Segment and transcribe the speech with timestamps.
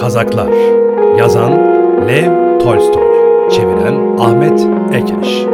[0.00, 0.52] Kazaklar
[1.18, 1.52] Yazan
[2.08, 4.60] Lev Tolstoy Çeviren Ahmet
[4.94, 5.46] Ekeş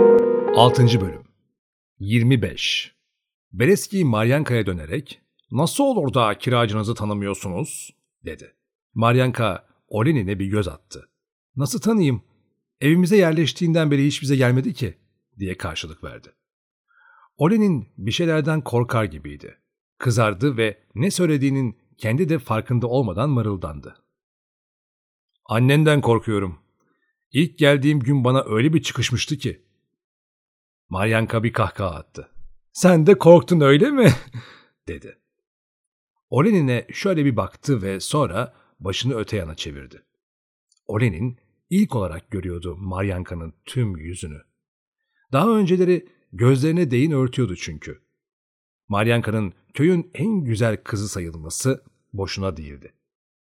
[0.56, 1.00] 6.
[1.00, 1.22] Bölüm
[1.98, 2.94] 25
[3.52, 5.20] Bereski Maryanka'ya dönerek
[5.50, 7.90] ''Nasıl olur da kiracınızı tanımıyorsunuz?''
[8.24, 8.54] dedi.
[8.94, 11.08] Maryanka Olenin'e bir göz attı.
[11.56, 12.22] ''Nasıl tanıyayım?
[12.80, 14.98] Evimize yerleştiğinden beri hiç bize gelmedi ki.''
[15.38, 16.28] diye karşılık verdi.
[17.36, 19.58] Olenin bir şeylerden korkar gibiydi.
[19.98, 24.05] Kızardı ve ne söylediğinin kendi de farkında olmadan mırıldandı.
[25.48, 26.58] Annenden korkuyorum.
[27.32, 29.62] İlk geldiğim gün bana öyle bir çıkışmıştı ki.
[30.88, 32.30] Maryanka bir kahkaha attı.
[32.72, 34.12] Sen de korktun öyle mi?
[34.88, 35.18] dedi.
[36.30, 40.02] Olenin'e şöyle bir baktı ve sonra başını öte yana çevirdi.
[40.86, 41.38] Olenin
[41.70, 44.42] ilk olarak görüyordu Maryanka'nın tüm yüzünü.
[45.32, 48.02] Daha önceleri gözlerine değin örtüyordu çünkü.
[48.88, 52.92] Maryanka'nın köyün en güzel kızı sayılması boşuna değildi.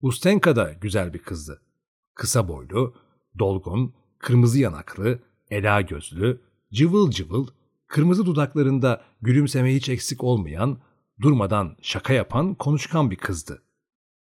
[0.02, 1.62] Ustenka da güzel bir kızdı.
[2.18, 2.94] Kısa boylu,
[3.38, 5.18] dolgun, kırmızı yanaklı,
[5.50, 6.40] ela gözlü,
[6.72, 7.46] cıvıl cıvıl,
[7.86, 10.78] kırmızı dudaklarında gülümseme hiç eksik olmayan,
[11.20, 13.62] durmadan şaka yapan, konuşkan bir kızdı.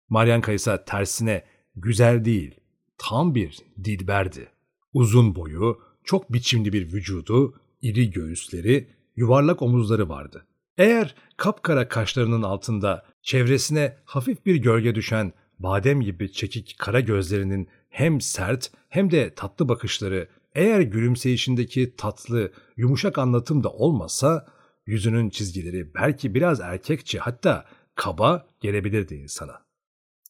[0.08, 1.44] Maryanka ise tersine
[1.76, 2.60] güzel değil,
[2.98, 4.48] tam bir dilberdi.
[4.92, 10.46] Uzun boyu, çok biçimli bir vücudu, iri göğüsleri, yuvarlak omuzları vardı.
[10.78, 18.20] Eğer kapkara kaşlarının altında çevresine hafif bir gölge düşen badem gibi çekik kara gözlerinin hem
[18.20, 24.46] sert hem de tatlı bakışları eğer gülümseyişindeki tatlı, yumuşak anlatım da olmasa
[24.86, 29.64] yüzünün çizgileri belki biraz erkekçe hatta kaba gelebilirdi insana.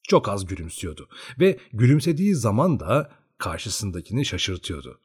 [0.03, 1.08] Çok az gülümsüyordu
[1.41, 5.00] ve gülümsediği zaman da karşısındakini şaşırtıyordu.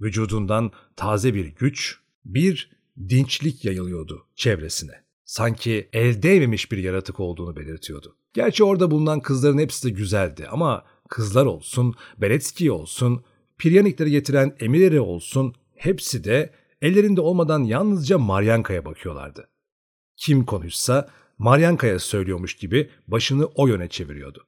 [0.00, 2.70] Vücudundan taze bir güç, bir
[3.08, 5.04] dinçlik yayılıyordu çevresine.
[5.24, 8.16] Sanki el değmemiş bir yaratık olduğunu belirtiyordu.
[8.34, 13.24] Gerçi orada bulunan kızların hepsi de güzeldi ama kızlar olsun, Beletski olsun,
[13.58, 16.50] Piryanikleri getiren emirleri olsun hepsi de
[16.82, 19.48] ellerinde olmadan yalnızca Maryanka'ya bakıyorlardı.
[20.16, 21.08] Kim konuşsa
[21.38, 24.46] Maryanka'ya söylüyormuş gibi başını o yöne çeviriyordu.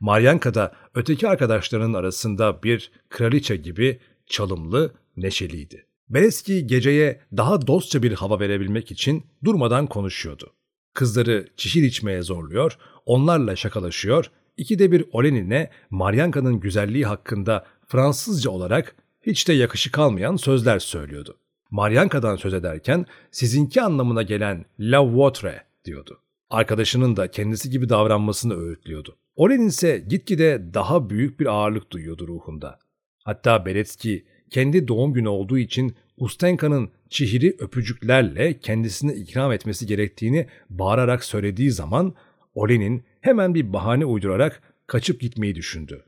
[0.00, 5.86] Maryanka da öteki arkadaşlarının arasında bir kraliçe gibi çalımlı, neşeliydi.
[6.08, 10.52] Bereski geceye daha dostça bir hava verebilmek için durmadan konuşuyordu.
[10.94, 19.48] Kızları çişir içmeye zorluyor, onlarla şakalaşıyor, ikide bir Olenin'e Maryanka'nın güzelliği hakkında Fransızca olarak hiç
[19.48, 21.38] de yakışık almayan sözler söylüyordu.
[21.70, 26.20] Maryanka'dan söz ederken sizinki anlamına gelen la votre diyordu.
[26.50, 29.16] Arkadaşının da kendisi gibi davranmasını öğütlüyordu.
[29.36, 32.78] Olenin ise gitgide daha büyük bir ağırlık duyuyordu ruhunda.
[33.24, 41.24] Hatta Beletski kendi doğum günü olduğu için Ustenka'nın çihiri öpücüklerle kendisine ikram etmesi gerektiğini bağırarak
[41.24, 42.14] söylediği zaman
[42.54, 46.04] Olenin hemen bir bahane uydurarak kaçıp gitmeyi düşündü.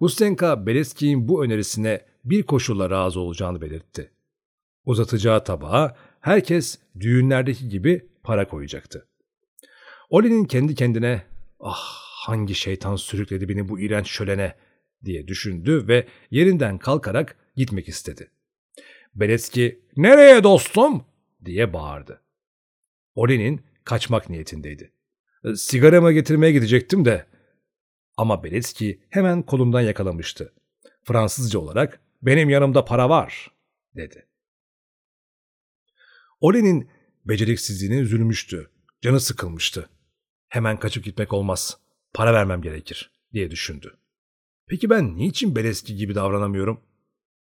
[0.00, 4.10] Ustenka Beleski'nin bu önerisine bir koşulla razı olacağını belirtti.
[4.84, 9.08] Uzatacağı tabağa herkes düğünlerdeki gibi para koyacaktı.
[10.10, 11.22] Olenin kendi kendine
[11.60, 14.54] ah hangi şeytan sürükledi beni bu iğrenç şölene
[15.04, 18.30] diye düşündü ve yerinden kalkarak gitmek istedi.
[19.14, 21.04] Beletski nereye dostum
[21.44, 22.20] diye bağırdı.
[23.14, 24.92] Olenin kaçmak niyetindeydi.
[25.56, 27.26] Sigaramı getirmeye gidecektim de.
[28.16, 30.52] Ama Beletski hemen kolundan yakalamıştı.
[31.04, 33.50] Fransızca olarak benim yanımda para var
[33.96, 34.26] dedi.
[36.40, 36.90] Olenin
[37.24, 38.70] beceriksizliğine üzülmüştü.
[39.02, 39.90] Canı sıkılmıştı.
[40.48, 41.78] Hemen kaçıp gitmek olmaz.
[42.14, 43.96] Para vermem gerekir diye düşündü.
[44.66, 46.80] Peki ben niçin Beleski gibi davranamıyorum?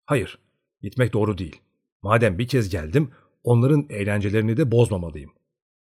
[0.06, 0.40] Hayır,
[0.82, 1.62] gitmek doğru değil.
[2.02, 3.12] Madem bir kez geldim,
[3.44, 5.34] onların eğlencelerini de bozmamalıyım.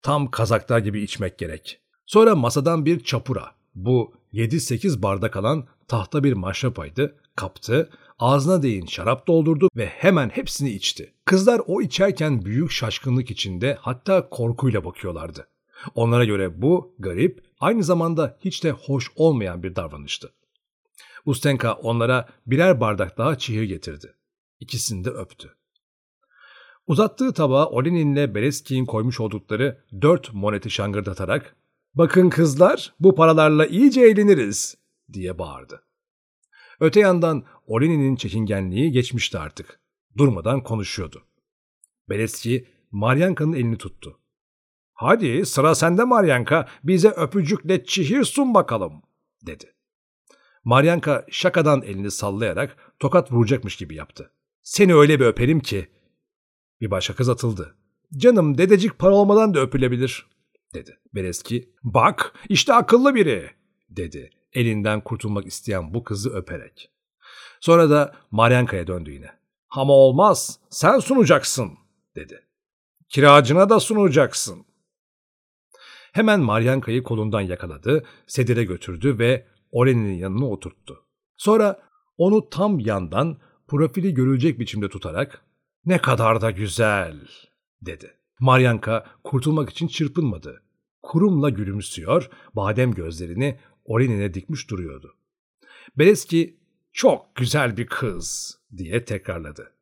[0.02, 1.80] Tam kazaklar gibi içmek gerek.
[2.12, 9.26] Sonra masadan bir çapura, bu 7-8 bardak alan tahta bir maşrapaydı, kaptı, ağzına değin şarap
[9.26, 11.14] doldurdu ve hemen hepsini içti.
[11.24, 15.48] Kızlar o içerken büyük şaşkınlık içinde hatta korkuyla bakıyorlardı.
[15.94, 20.32] Onlara göre bu garip, aynı zamanda hiç de hoş olmayan bir davranıştı.
[21.24, 24.15] Ustenka onlara birer bardak daha çihir getirdi.
[24.60, 25.54] İkisini de öptü.
[26.86, 31.56] Uzattığı tabağa Olenin'le Bereski'nin koymuş oldukları dört moneti şangırdatarak
[31.94, 34.77] ''Bakın kızlar, bu paralarla iyice eğleniriz.''
[35.12, 35.84] diye bağırdı.
[36.80, 39.80] Öte yandan Olenin'in çekingenliği geçmişti artık.
[40.16, 41.22] Durmadan konuşuyordu.
[42.09, 44.18] Bereski Maryanka'nın elini tuttu.
[44.94, 49.03] ''Hadi sıra sende Maryanka, bize öpücükle çihir sun bakalım.''
[49.47, 49.74] dedi.
[50.65, 54.33] Maryanka şakadan elini sallayarak tokat vuracakmış gibi yaptı.
[54.62, 55.89] ''Seni öyle bir öperim ki.''
[56.80, 57.77] Bir başka kız atıldı.
[58.16, 60.31] ''Canım dedecik para olmadan da öpülebilir.''
[60.74, 60.98] Dedi.
[61.15, 63.51] Bereski ''Bak işte akıllı biri.''
[63.91, 64.30] dedi.
[64.53, 66.91] elinden kurtulmak isteyen bu kızı öperek.
[67.60, 69.30] Sonra da Maryanka'ya döndü yine.
[69.71, 71.71] Ama olmaz, sen sunacaksın,
[72.16, 72.47] dedi.
[73.09, 74.66] Kiracına da sunacaksın.
[76.13, 81.07] Hemen Maryanka'yı kolundan yakaladı, sedire götürdü ve Olen'in yanına oturttu.
[81.36, 81.83] Sonra
[82.16, 85.45] onu tam yandan profili görülecek biçimde tutarak
[85.84, 87.53] ''Ne kadar da güzel''
[87.83, 88.22] dedi.
[88.42, 90.62] Maryanka kurtulmak için çırpınmadı.
[91.03, 95.15] Kurumla gülümsüyor, badem gözlerini Olen'ine dikmiş duruyordu.
[95.98, 96.56] Beleski
[96.92, 99.72] ''Çok güzel bir kız'' diye tekrarladı.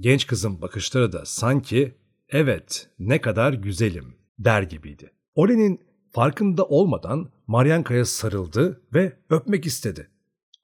[0.00, 1.94] Genç kızın bakışları da sanki
[2.28, 5.12] ''Evet, ne kadar güzelim'' der gibiydi.
[5.34, 5.80] Olen'in
[6.12, 10.10] farkında olmadan Maryanka'ya sarıldı ve öpmek istedi.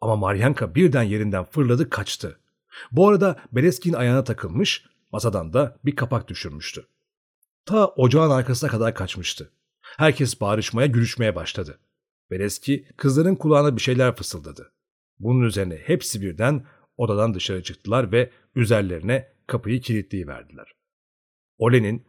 [0.00, 2.40] Ama Maryanka birden yerinden fırladı kaçtı.
[2.92, 6.86] Bu arada Beleskin ayağına takılmış, masadan da bir kapak düşürmüştü.
[7.68, 9.52] Ta ocağın arkasına kadar kaçmıştı.
[9.80, 11.78] Herkes bağırışmaya, gülüşmeye başladı.
[12.30, 14.72] Beleski kızların kulağına bir şeyler fısıldadı.
[15.18, 16.66] Bunun üzerine hepsi birden
[16.96, 20.72] odadan dışarı çıktılar ve üzerlerine kapıyı kilitleyiverdiler.
[21.58, 22.06] Olen'in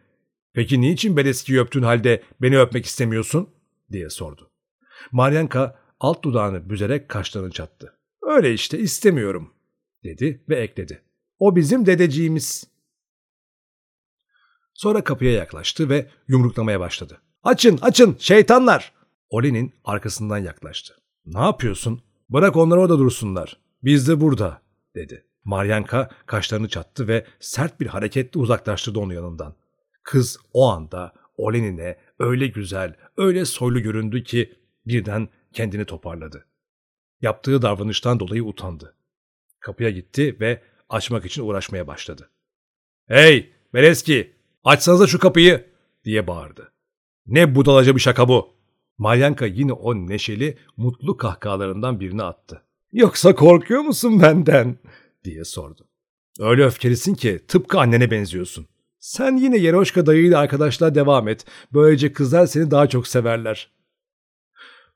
[0.54, 3.50] ''Peki niçin Beleski'yi öptüğün halde beni öpmek istemiyorsun?''
[3.92, 4.52] diye sordu.
[5.12, 8.00] Maryanka alt dudağını büzerek kaşlarını çattı.
[8.22, 9.54] ''Öyle işte istemiyorum.''
[10.04, 11.02] dedi ve ekledi.
[11.40, 12.79] ''O bizim dedeciğimiz.''
[14.80, 17.22] Sonra kapıya yaklaştı ve yumruklamaya başladı.
[17.44, 18.94] ''Açın, açın, şeytanlar!''
[19.30, 20.96] Olen'in arkasından yaklaştı.
[21.26, 22.02] ''Ne yapıyorsun?
[22.30, 23.58] Bırak onları orada dursunlar.
[23.84, 24.62] Biz de burada.''
[24.96, 25.26] dedi.
[25.44, 29.56] Maryanka kaşlarını çattı ve sert bir hareketle uzaklaştırdı onu yanından.
[30.04, 34.56] Kız o anda Olen'ine öyle güzel, öyle soylu göründü ki
[34.86, 36.46] birden kendini toparladı.
[37.22, 38.96] Yaptığı davranıştan dolayı utandı.
[39.60, 42.30] Kapıya gitti ve açmak için uğraşmaya başladı.
[43.08, 45.66] ''Hey Bereski, açsanıza şu kapıyı!''
[46.06, 46.72] diye bağırdı.
[47.28, 48.60] ''Ne budalaca bir şaka bu!''
[48.98, 52.62] Maryanka yine o neşeli, mutlu kahkahalarından birini attı.
[52.92, 54.78] ''Yoksa korkuyor musun benden?''
[55.24, 55.88] diye sordu.
[56.40, 58.68] ''Öyle öfkelisin ki tıpkı annene benziyorsun.
[59.00, 61.46] Sen yine Yeroşka dayıyla arkadaşlığa devam et.
[61.74, 63.80] Böylece kızlar seni daha çok severler.''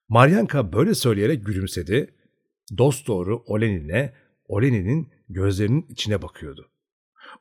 [0.10, 2.13] Maryanka böyle söyleyerek gülümsedi.
[2.77, 4.13] Dost doğru Olenin'e,
[4.48, 6.71] Olenin'in gözlerinin içine bakıyordu.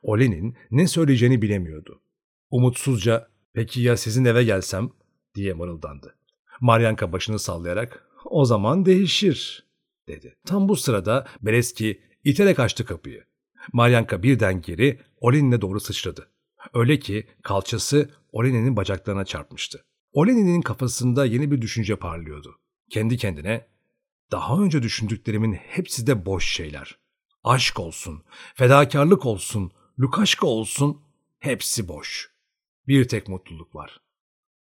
[0.01, 2.01] Olenin ne söyleyeceğini bilemiyordu.
[2.53, 4.89] Umutsuzca peki ya sizin eve gelsem
[5.35, 6.15] diye mırıldandı.
[6.61, 9.67] Maryanka başını sallayarak o zaman değişir
[10.07, 10.35] dedi.
[10.45, 13.23] Tam bu sırada Bereski iterek açtı kapıyı.
[13.73, 16.29] Maryanka birden geri Olenin'e doğru sıçradı.
[16.73, 19.85] Öyle ki kalçası Olenin'in bacaklarına çarpmıştı.
[20.11, 22.55] Olenin'in kafasında yeni bir düşünce parlıyordu.
[22.89, 23.67] Kendi kendine,
[24.31, 26.97] daha önce düşündüklerimin hepsi de boş şeyler.
[27.43, 28.23] Aşk olsun,
[28.55, 31.01] fedakarlık olsun, Lukaşka olsun,
[31.39, 32.32] hepsi boş.
[32.87, 33.99] Bir tek mutluluk var.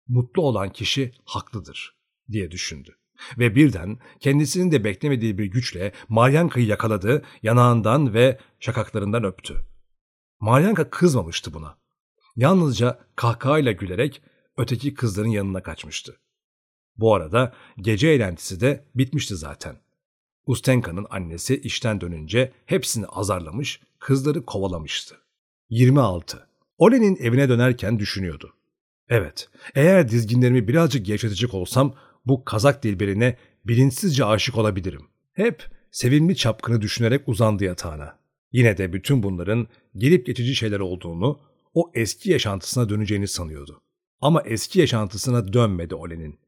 [0.09, 1.97] Mutlu olan kişi haklıdır,
[2.33, 2.99] diye düşündü.
[3.39, 9.65] Ve birden kendisinin de beklemediği bir güçle Maryanka'yı yakaladı, yanağından ve şakaklarından öptü.
[10.41, 11.79] Maryanka kızmamıştı buna.
[12.37, 14.23] Yalnızca kahkahayla gülerek
[14.57, 16.21] öteki kızların yanına kaçmıştı.
[16.97, 19.77] Bu arada gece eğlentisi de bitmişti zaten.
[20.47, 25.19] Ustenka'nın annesi işten dönünce hepsini azarlamış, kızları kovalamıştı.
[25.69, 26.52] 26.
[26.83, 28.55] Olen'in evine dönerken düşünüyordu.
[29.09, 31.95] Evet, eğer dizginlerimi birazcık gevşetecek olsam
[32.27, 35.03] bu kazak dilberine bilinçsizce aşık olabilirim.
[35.33, 38.19] Hep sevimli çapkını düşünerek uzandı yatağına.
[38.53, 41.41] Yine de bütün bunların gelip geçici şeyler olduğunu,
[41.75, 43.83] o eski yaşantısına döneceğini sanıyordu.
[44.21, 46.39] Ama eski yaşantısına dönmedi Olen'in.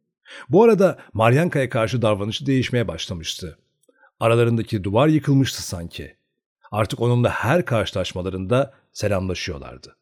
[0.49, 3.59] Bu arada Maryanka'ya karşı davranışı değişmeye başlamıştı.
[4.21, 6.17] Aralarındaki duvar yıkılmıştı sanki.
[6.71, 9.97] Artık onunla her karşılaşmalarında selamlaşıyorlardı.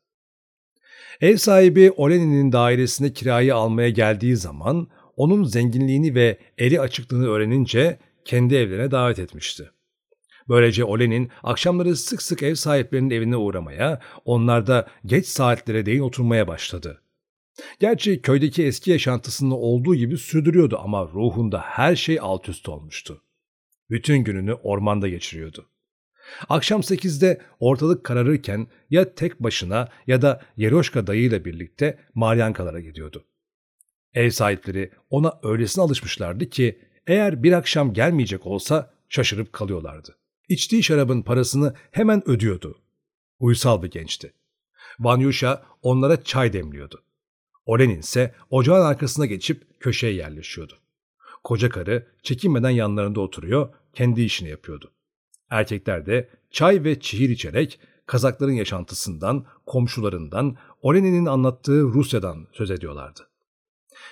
[1.21, 8.55] Ev sahibi Olenin'in dairesine kirayı almaya geldiği zaman onun zenginliğini ve eli açıklığını öğrenince kendi
[8.55, 9.71] evlerine davet etmişti.
[10.49, 17.03] Böylece Olenin akşamları sık sık ev sahiplerinin evine uğramaya, onlarda geç saatlere değin oturmaya başladı.
[17.81, 23.23] Gerçi köydeki eski yaşantısında olduğu gibi sürdürüyordu ama ruhunda her şey alt üst olmuştu.
[23.91, 25.72] Bütün gününü ormanda geçiriyordu.
[26.49, 33.25] Akşam sekizde ortalık kararırken ya tek başına ya da Yeroşka dayıyla birlikte Maryankalara gidiyordu.
[34.15, 40.19] Ev sahipleri ona öylesine alışmışlardı ki eğer bir akşam gelmeyecek olsa şaşırıp kalıyorlardı.
[40.49, 42.83] İçtiği şarabın parasını hemen ödüyordu.
[43.39, 44.33] Uysal bir gençti.
[44.99, 47.05] Vanyusha onlara çay demliyordu.
[47.67, 50.79] Olenin ise ocağın arkasına geçip köşeye yerleşiyordu.
[51.45, 54.93] Koca karı çekinmeden yanlarında oturuyor, kendi işini yapıyordu.
[55.53, 63.21] Erkekler de çay ve çihir içerek Kazakların yaşantısından, komşularından, Olenin'in anlattığı Rusya'dan söz ediyorlardı.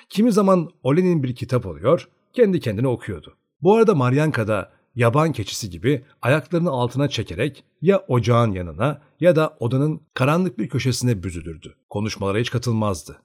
[0.08, 3.36] Kimi zaman Olenin bir kitap alıyor, kendi kendine okuyordu.
[3.62, 9.56] Bu arada Maryanka da yaban keçisi gibi ayaklarını altına çekerek ya ocağın yanına ya da
[9.60, 11.74] odanın karanlık bir köşesine büzülürdü.
[11.88, 13.22] Konuşmalara hiç katılmazdı.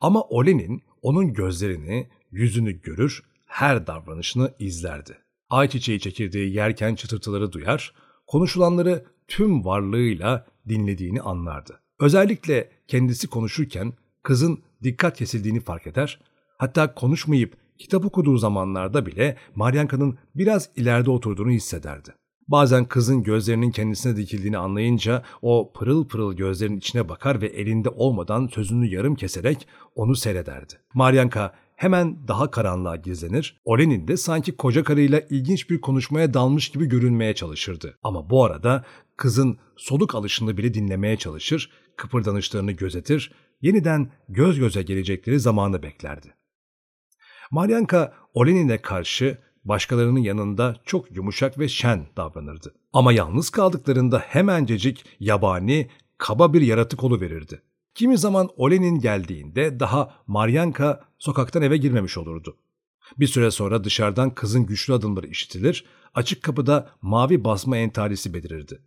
[0.00, 5.23] Ama Olen'in onun gözlerini, yüzünü görür, her davranışını izlerdi.
[5.54, 7.92] Ayçiçeği çekirdeği yerken çıtırtıları duyar,
[8.26, 11.80] konuşulanları tüm varlığıyla dinlediğini anlardı.
[12.00, 13.92] Özellikle kendisi konuşurken
[14.22, 16.20] kızın dikkat kesildiğini fark eder,
[16.58, 22.14] hatta konuşmayıp kitap okuduğu zamanlarda bile Maryanka'nın biraz ileride oturduğunu hissederdi.
[22.48, 28.46] Bazen kızın gözlerinin kendisine dikildiğini anlayınca o pırıl pırıl gözlerin içine bakar ve elinde olmadan
[28.46, 30.74] sözünü yarım keserek onu seyrederdi.
[30.94, 36.86] Maryanka hemen daha karanlığa gizlenir, Olenin de sanki koca karıyla ilginç bir konuşmaya dalmış gibi
[36.86, 37.98] görünmeye çalışırdı.
[38.02, 38.84] Ama bu arada
[39.16, 46.34] kızın soluk alışını bile dinlemeye çalışır, kıpırdanışlarını gözetir, yeniden göz göze gelecekleri zamanı beklerdi.
[47.50, 52.74] Maryanka Olenin'e karşı başkalarının yanında çok yumuşak ve şen davranırdı.
[52.92, 57.62] Ama yalnız kaldıklarında hemencecik yabani, kaba bir yaratık verirdi.
[57.94, 62.56] Kimi zaman Olenin geldiğinde daha Maryanka sokaktan eve girmemiş olurdu.
[63.18, 65.84] Bir süre sonra dışarıdan kızın güçlü adımları işitilir,
[66.14, 68.80] açık kapıda mavi basma entarisi belirirdi.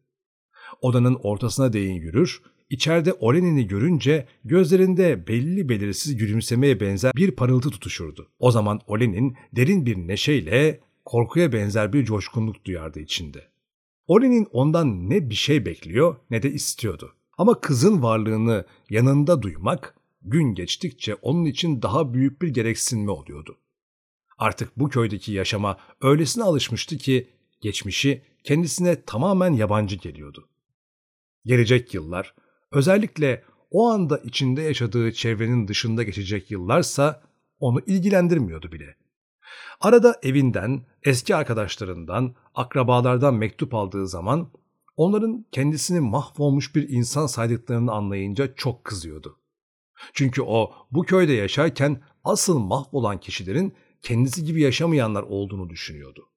[0.82, 8.30] Odanın ortasına değin yürür, içeride Olenin'i görünce gözlerinde belli belirsiz gülümsemeye benzer bir parıltı tutuşurdu.
[8.40, 13.48] O zaman Olenin derin bir neşeyle korkuya benzer bir coşkunluk duyardı içinde.
[14.08, 17.17] Olenin ondan ne bir şey bekliyor ne de istiyordu.
[17.38, 23.58] Ama kızın varlığını yanında duymak gün geçtikçe onun için daha büyük bir gereksinme oluyordu.
[24.38, 27.30] Artık bu köydeki yaşama öylesine alışmıştı ki
[27.62, 30.50] geçmişi kendisine tamamen yabancı geliyordu.
[31.46, 32.36] Gelecek yıllar,
[32.72, 37.24] özellikle o anda içinde yaşadığı çevrenin dışında geçecek yıllarsa
[37.60, 38.96] onu ilgilendirmiyordu bile.
[39.82, 44.52] Arada evinden, eski arkadaşlarından, akrabalardan mektup aldığı zaman
[44.98, 49.40] onların kendisini mahvolmuş bir insan saydıklarını anlayınca çok kızıyordu.
[50.14, 56.30] Çünkü o bu köyde yaşarken asıl mahvolan kişilerin kendisi gibi yaşamayanlar olduğunu düşünüyordu.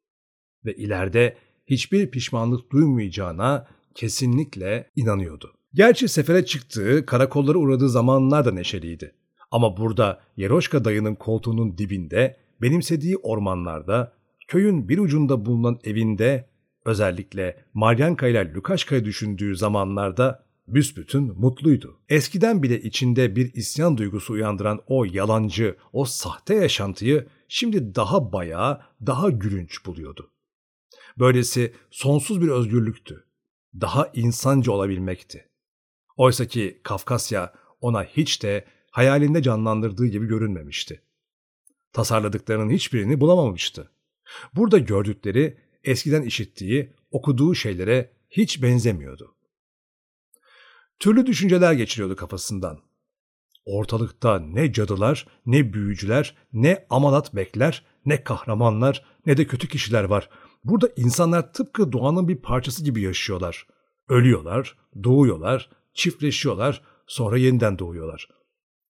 [0.65, 1.37] Ve ileride
[1.67, 5.55] hiçbir pişmanlık duymayacağına kesinlikle inanıyordu.
[5.75, 9.15] Gerçi sefere çıktığı, karakollara uğradığı zamanlar da neşeliydi.
[9.51, 14.13] Ama burada Yeroşka dayının koltuğunun dibinde, benimsediği ormanlarda,
[14.49, 16.50] köyün bir ucunda bulunan evinde,
[16.85, 22.01] özellikle Maryanka ile Lukaşka'yı düşündüğü zamanlarda büsbütün mutluydu.
[22.09, 28.81] Eskiden bile içinde bir isyan duygusu uyandıran o yalancı, o sahte yaşantıyı şimdi daha bayağı,
[29.07, 30.31] daha gülünç buluyordu.
[31.19, 33.25] Böylesi sonsuz bir özgürlüktü.
[33.81, 35.49] Daha insancı olabilmekti.
[36.17, 41.03] Oysa ki Kafkasya ona hiç de hayalinde canlandırdığı gibi görünmemişti.
[41.93, 43.91] Tasarladıklarının hiçbirini bulamamıştı.
[44.55, 49.35] Burada gördükleri eskiden işittiği, okuduğu şeylere hiç benzemiyordu.
[50.99, 52.81] Türlü düşünceler geçiriyordu kafasından.
[53.65, 60.31] Ortalıkta ne cadılar, ne büyücüler, ne amalat bekler, ne kahramanlar, ne de kötü kişiler var.
[60.65, 63.67] Burada insanlar tıpkı doğanın bir parçası gibi yaşıyorlar.
[64.09, 68.29] Ölüyorlar, doğuyorlar, çiftleşiyorlar, sonra yeniden doğuyorlar.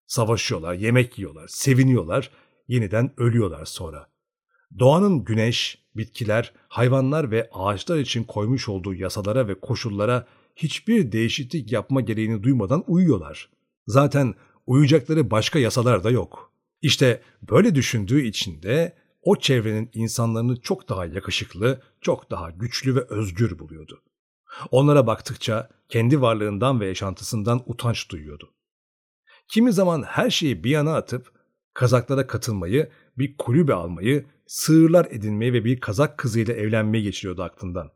[0.07, 2.31] Savaşıyorlar, yemek yiyorlar, seviniyorlar,
[2.69, 4.10] yeniden ölüyorlar sonra.
[4.79, 12.01] Doğanın güneş, bitkiler, hayvanlar ve ağaçlar için koymuş olduğu yasalara ve koşullara hiçbir değişiklik yapma
[12.01, 13.51] gereğini duymadan uyuyorlar.
[13.87, 14.35] Zaten
[14.67, 16.53] uyuyacakları başka yasalar da yok.
[16.83, 23.01] İşte böyle düşündüğü için de o çevrenin insanlarını çok daha yakışıklı, çok daha güçlü ve
[23.01, 24.03] özgür buluyordu.
[24.71, 28.53] Onlara baktıkça kendi varlığından ve yaşantısından utanç duyuyordu.
[29.49, 31.33] Kimi zaman her şeyi bir yana atıp
[31.75, 37.91] kazaklara katılmayı, bir kulübe almayı, sığırlar edinmeyi ve bir kazak kızıyla evlenmeyi geçiriyordu aklından.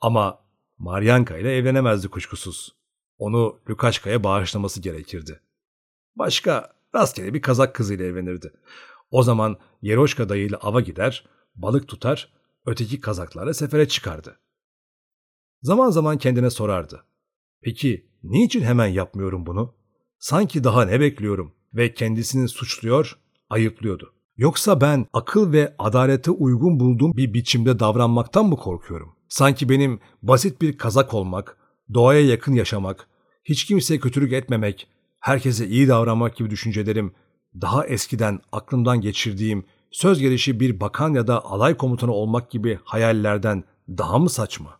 [0.00, 0.40] Ama
[0.78, 2.76] Maryanka ile evlenemezdi kuşkusuz.
[3.18, 5.40] Onu Lukaşka'ya bağışlaması gerekirdi.
[6.16, 8.52] Başka rastgele bir kazak kızıyla evlenirdi.
[9.10, 12.32] O zaman Yeroşka dayıyla ava gider, balık tutar,
[12.66, 14.40] öteki kazaklarla sefere çıkardı.
[15.62, 17.04] Zaman zaman kendine sorardı.
[17.62, 19.74] Peki niçin hemen yapmıyorum bunu?
[20.18, 23.18] Sanki daha ne bekliyorum ve kendisini suçluyor,
[23.50, 24.14] ayıplıyordu.
[24.36, 29.16] Yoksa ben akıl ve adalete uygun bulduğum bir biçimde davranmaktan mı korkuyorum?
[29.28, 31.56] Sanki benim basit bir kazak olmak,
[31.94, 33.08] doğaya yakın yaşamak,
[33.44, 34.88] hiç kimseye kötülük etmemek,
[35.20, 37.14] herkese iyi davranmak gibi düşüncelerim
[37.60, 43.64] daha eskiden aklımdan geçirdiğim söz gelişi bir bakan ya da alay komutanı olmak gibi hayallerden
[43.88, 44.78] daha mı saçma?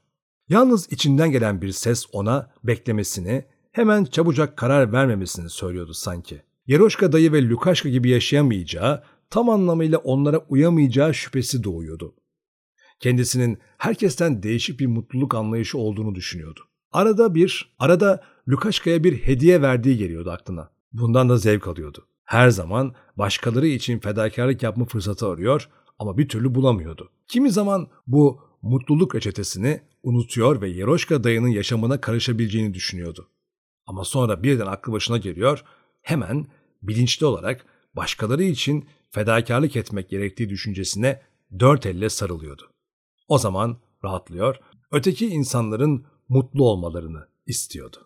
[0.49, 6.43] Yalnız içinden gelen bir ses ona beklemesini, hemen çabucak karar vermemesini söylüyordu sanki.
[6.67, 12.15] Yeroşka dayı ve Lukaşka gibi yaşayamayacağı, tam anlamıyla onlara uyamayacağı şüphesi doğuyordu.
[13.01, 16.61] Kendisinin herkesten değişik bir mutluluk anlayışı olduğunu düşünüyordu.
[16.93, 20.71] Arada bir, arada Lukaşka'ya bir hediye verdiği geliyordu aklına.
[20.93, 22.07] Bundan da zevk alıyordu.
[22.25, 27.11] Her zaman başkaları için fedakarlık yapma fırsatı arıyor ama bir türlü bulamıyordu.
[27.29, 33.29] Kimi zaman bu mutluluk reçetesini unutuyor ve Yeroşka dayının yaşamına karışabileceğini düşünüyordu.
[33.87, 35.65] Ama sonra birden aklı başına geliyor,
[36.03, 36.47] hemen
[36.83, 41.21] bilinçli olarak başkaları için fedakarlık etmek gerektiği düşüncesine
[41.59, 42.71] dört elle sarılıyordu.
[43.29, 44.57] O zaman rahatlıyor,
[44.93, 47.97] öteki insanların mutlu olmalarını istiyordu.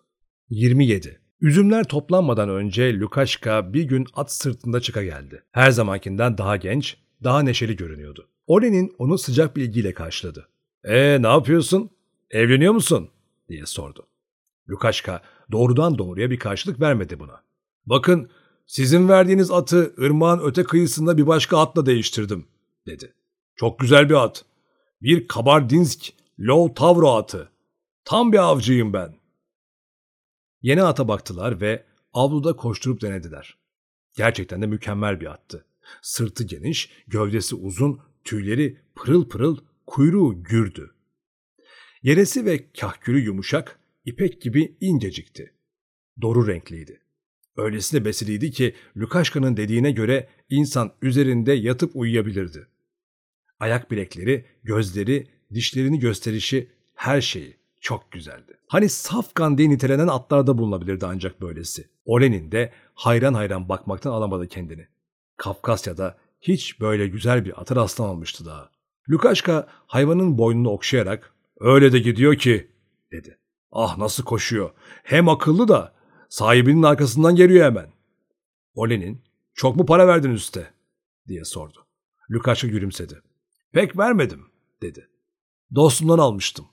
[0.49, 1.19] 27.
[1.41, 5.43] Üzümler toplanmadan önce Lukaşka bir gün at sırtında çıka geldi.
[5.51, 8.27] Her zamankinden daha genç, daha neşeli görünüyordu.
[8.47, 10.49] Olen'in onu sıcak bir ilgiyle karşıladı.
[10.83, 11.89] ''Ee ne yapıyorsun?
[12.31, 13.09] Evleniyor musun?''
[13.49, 14.07] diye sordu.
[14.69, 17.43] Lukaşka doğrudan doğruya bir karşılık vermedi buna.
[17.85, 18.29] ''Bakın
[18.69, 22.47] sizin verdiğiniz atı ırmağın öte kıyısında bir başka atla değiştirdim.''
[22.87, 23.13] dedi.
[23.55, 24.45] ''Çok güzel bir at.
[25.01, 27.51] Bir Kabardinsk Low Tavro atı.
[28.05, 29.15] Tam bir avcıyım ben.''
[30.61, 33.57] Yeni ata baktılar ve avluda koşturup denediler.
[34.17, 35.65] Gerçekten de mükemmel bir attı.
[36.01, 39.57] Sırtı geniş, gövdesi uzun, tüyleri pırıl pırıl,
[39.87, 40.95] kuyruğu gürdü.
[42.03, 45.53] Yeresi ve kahkülü yumuşak, ipek gibi incecikti.
[46.21, 47.01] Doru renkliydi.
[47.59, 52.67] Öylesine besiliydi ki Lukaşka'nın dediğine göre insan üzerinde yatıp uyuyabilirdi.
[53.59, 58.57] Ayak bilekleri, gözleri, dişlerini gösterişi, her şeyi çok güzeldi.
[58.67, 61.87] Hani safkan diye nitelenen atlarda bulunabilirdi ancak böylesi.
[62.05, 64.87] Olen'in de hayran hayran bakmaktan alamadı kendini.
[65.37, 68.69] Kafkasya'da hiç böyle güzel bir ata rastlamamıştı daha.
[69.09, 72.71] Lukaşka hayvanın boynunu okşayarak öyle de gidiyor ki
[73.11, 73.37] dedi.
[73.71, 74.71] Ah nasıl koşuyor.
[75.03, 75.93] Hem akıllı da
[76.29, 77.93] sahibinin arkasından geliyor hemen.
[78.73, 79.21] Olen'in
[79.53, 80.73] çok mu para verdin üste
[81.27, 81.85] diye sordu.
[82.31, 83.21] Lukaşka gülümsedi.
[83.71, 84.45] Pek vermedim
[84.81, 85.09] dedi.
[85.75, 86.65] Dostumdan almıştım.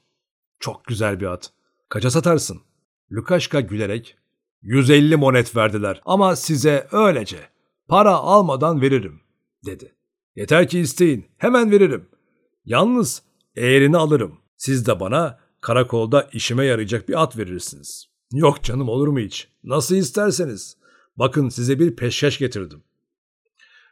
[0.61, 1.52] Çok güzel bir at.
[1.88, 2.61] Kaça satarsın?
[3.12, 4.16] Lukaşka gülerek
[4.62, 7.38] 150 monet verdiler ama size öylece
[7.88, 9.20] para almadan veririm
[9.66, 9.94] dedi.
[10.37, 12.09] Yeter ki isteyin hemen veririm.
[12.64, 13.22] Yalnız
[13.54, 14.38] eğerini alırım.
[14.57, 18.15] Siz de bana karakolda işime yarayacak bir at verirsiniz.
[18.37, 19.49] Yok canım olur mu hiç?
[19.64, 20.77] Nasıl isterseniz.
[21.16, 22.83] Bakın size bir peşkeş getirdim.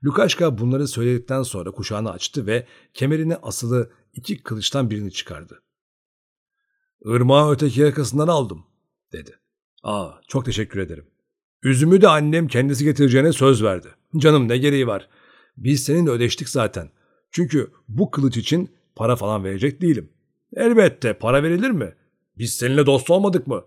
[0.05, 5.63] Lukaşka bunları söyledikten sonra kuşağını açtı ve kemerine asılı iki kılıçtan birini çıkardı.
[7.05, 8.67] Irmağı öteki yakasından aldım,
[9.13, 9.39] dedi.
[9.83, 11.07] Aa, çok teşekkür ederim.
[11.63, 13.89] Üzümü de annem kendisi getireceğine söz verdi.
[14.17, 15.09] Canım ne gereği var.
[15.57, 16.91] Biz seninle ödeştik zaten.
[17.31, 20.09] Çünkü bu kılıç için para falan verecek değilim.
[20.57, 21.95] Elbette para verilir mi?
[22.39, 23.65] Biz seninle dost olmadık mı?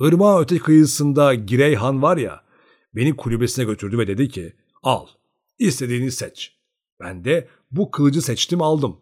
[0.00, 2.44] Irmağı öte kıyısında Girey Han var ya,
[2.94, 5.06] beni kulübesine götürdü ve dedi ki, al,
[5.58, 6.56] istediğini seç.
[7.00, 9.00] Ben de bu kılıcı seçtim aldım.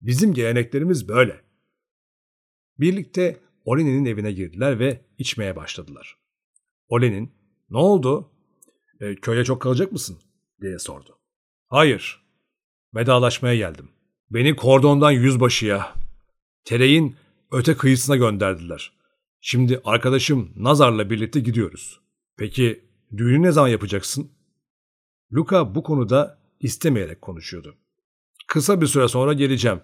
[0.00, 1.40] Bizim geleneklerimiz böyle.
[2.78, 6.18] Birlikte Olenin'in evine girdiler ve içmeye başladılar.
[6.88, 7.32] Olenin,
[7.70, 8.30] ne oldu?
[9.00, 10.18] E, köyde çok kalacak mısın?
[10.60, 11.18] diye sordu.
[11.66, 12.22] Hayır,
[12.94, 13.88] vedalaşmaya geldim.
[14.30, 15.94] Beni kordondan yüzbaşıya,
[16.64, 17.16] tereyin
[17.52, 18.97] öte kıyısına gönderdiler.
[19.50, 22.00] Şimdi arkadaşım Nazar'la birlikte gidiyoruz.
[22.36, 22.84] Peki
[23.16, 24.30] düğünü ne zaman yapacaksın?
[25.32, 27.76] Luka bu konuda istemeyerek konuşuyordu.
[28.48, 29.80] Kısa bir süre sonra geleceğim.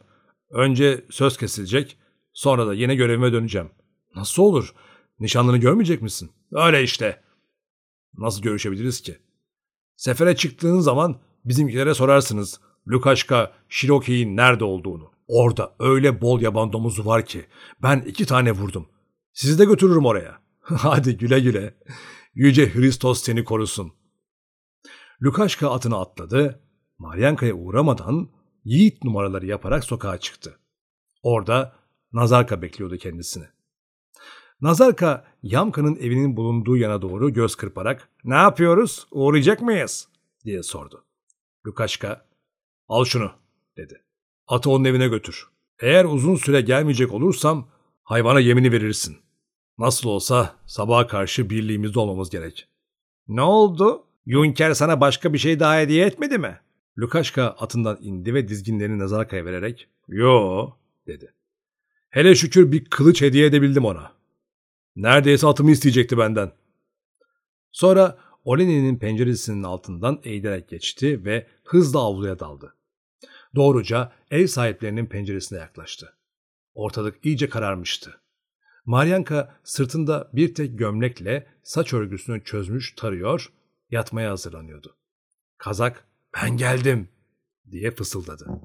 [0.50, 1.98] Önce söz kesilecek,
[2.32, 3.70] Sonra da yine görevime döneceğim.
[4.16, 4.74] Nasıl olur?
[5.20, 6.30] Nişanlını görmeyecek misin?
[6.52, 7.22] Öyle işte.
[8.18, 9.18] Nasıl görüşebiliriz ki?
[9.96, 12.60] Sefere çıktığın zaman bizimkilere sorarsınız.
[12.88, 15.10] Lukaşka, Shiroki'nin nerede olduğunu.
[15.28, 17.46] Orada öyle bol yaban domuzu var ki
[17.82, 18.88] ben iki tane vurdum.
[19.34, 20.38] Sizi de götürürüm oraya.
[20.60, 21.74] Hadi güle güle.
[22.34, 23.92] Yüce Hristos seni korusun.
[25.22, 26.60] Lukaşka atını atladı.
[26.98, 28.30] Maryanka'ya uğramadan
[28.64, 30.58] yiğit numaraları yaparak sokağa çıktı.
[31.22, 31.76] Orada
[32.12, 33.44] Nazarka bekliyordu kendisini.
[34.60, 39.06] Nazarka Yamka'nın evinin bulunduğu yana doğru göz kırparak ''Ne yapıyoruz?
[39.10, 40.08] Uğrayacak mıyız?''
[40.44, 41.04] diye sordu.
[41.66, 42.26] Lukaşka
[42.88, 43.34] ''Al şunu''
[43.76, 44.02] dedi.
[44.48, 45.48] ''Atı onun evine götür.
[45.80, 47.68] Eğer uzun süre gelmeyecek olursam
[48.02, 49.23] hayvana yemini verirsin.
[49.78, 52.68] Nasıl olsa sabaha karşı birliğimizde olmamız gerek.''
[53.28, 54.06] ''Ne oldu?
[54.26, 56.60] Yunker sana başka bir şey daha hediye etmedi mi?''
[56.98, 61.34] Lukaşka atından indi ve dizginlerini Nazarka'ya vererek ''Yo'' dedi.
[62.10, 64.12] Hele şükür bir kılıç hediye edebildim ona.
[64.96, 66.52] Neredeyse atımı isteyecekti benden.
[67.72, 72.74] Sonra Oleni'nin penceresinin altından eğilerek geçti ve hızla avluya daldı.
[73.54, 76.16] Doğruca ev sahiplerinin penceresine yaklaştı.
[76.74, 78.20] Ortalık iyice kararmıştı.
[78.84, 83.52] Maryanka sırtında bir tek gömlekle saç örgüsünü çözmüş tarıyor,
[83.90, 84.96] yatmaya hazırlanıyordu.
[85.58, 87.08] Kazak Ben geldim
[87.70, 88.60] diye fısıldadı.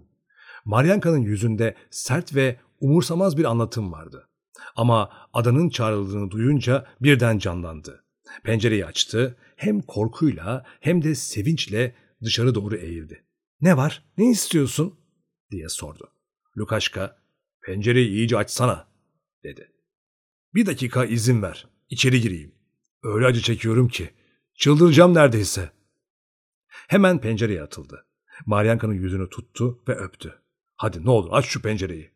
[0.65, 4.29] Maryanka'nın yüzünde sert ve umursamaz bir anlatım vardı.
[4.75, 8.03] Ama adanın çağrıldığını duyunca birden canlandı.
[8.43, 13.25] Pencereyi açtı, hem korkuyla hem de sevinçle dışarı doğru eğildi.
[13.61, 14.99] ''Ne var, ne istiyorsun?''
[15.51, 16.11] diye sordu.
[16.57, 17.17] Lukaşka,
[17.65, 18.87] ''Pencereyi iyice açsana.''
[19.43, 19.78] dedi.
[20.53, 22.51] ''Bir dakika izin ver, içeri gireyim.
[23.03, 24.09] Öyle acı çekiyorum ki,
[24.55, 25.71] çıldıracağım neredeyse.''
[26.67, 28.05] Hemen pencereye atıldı.
[28.45, 30.41] Maryanka'nın yüzünü tuttu ve öptü.
[30.75, 32.11] ''Hadi ne olur aç şu pencereyi.''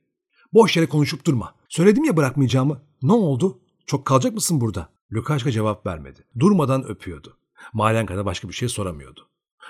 [0.53, 1.55] ''Boş yere konuşup durma.
[1.69, 2.81] Söyledim ya bırakmayacağımı.
[3.01, 3.59] Ne oldu?
[3.85, 6.19] Çok kalacak mısın burada?'' Lukaşka cevap vermedi.
[6.39, 7.37] Durmadan öpüyordu.
[7.73, 9.29] Maryanka da başka bir şey soramıyordu.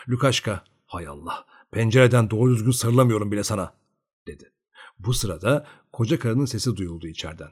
[0.09, 3.73] Lukaşka, hay Allah, pencereden doğru düzgün sarılamıyorum bile sana,
[4.27, 4.51] dedi.
[4.99, 7.49] Bu sırada koca karının sesi duyuldu içeriden.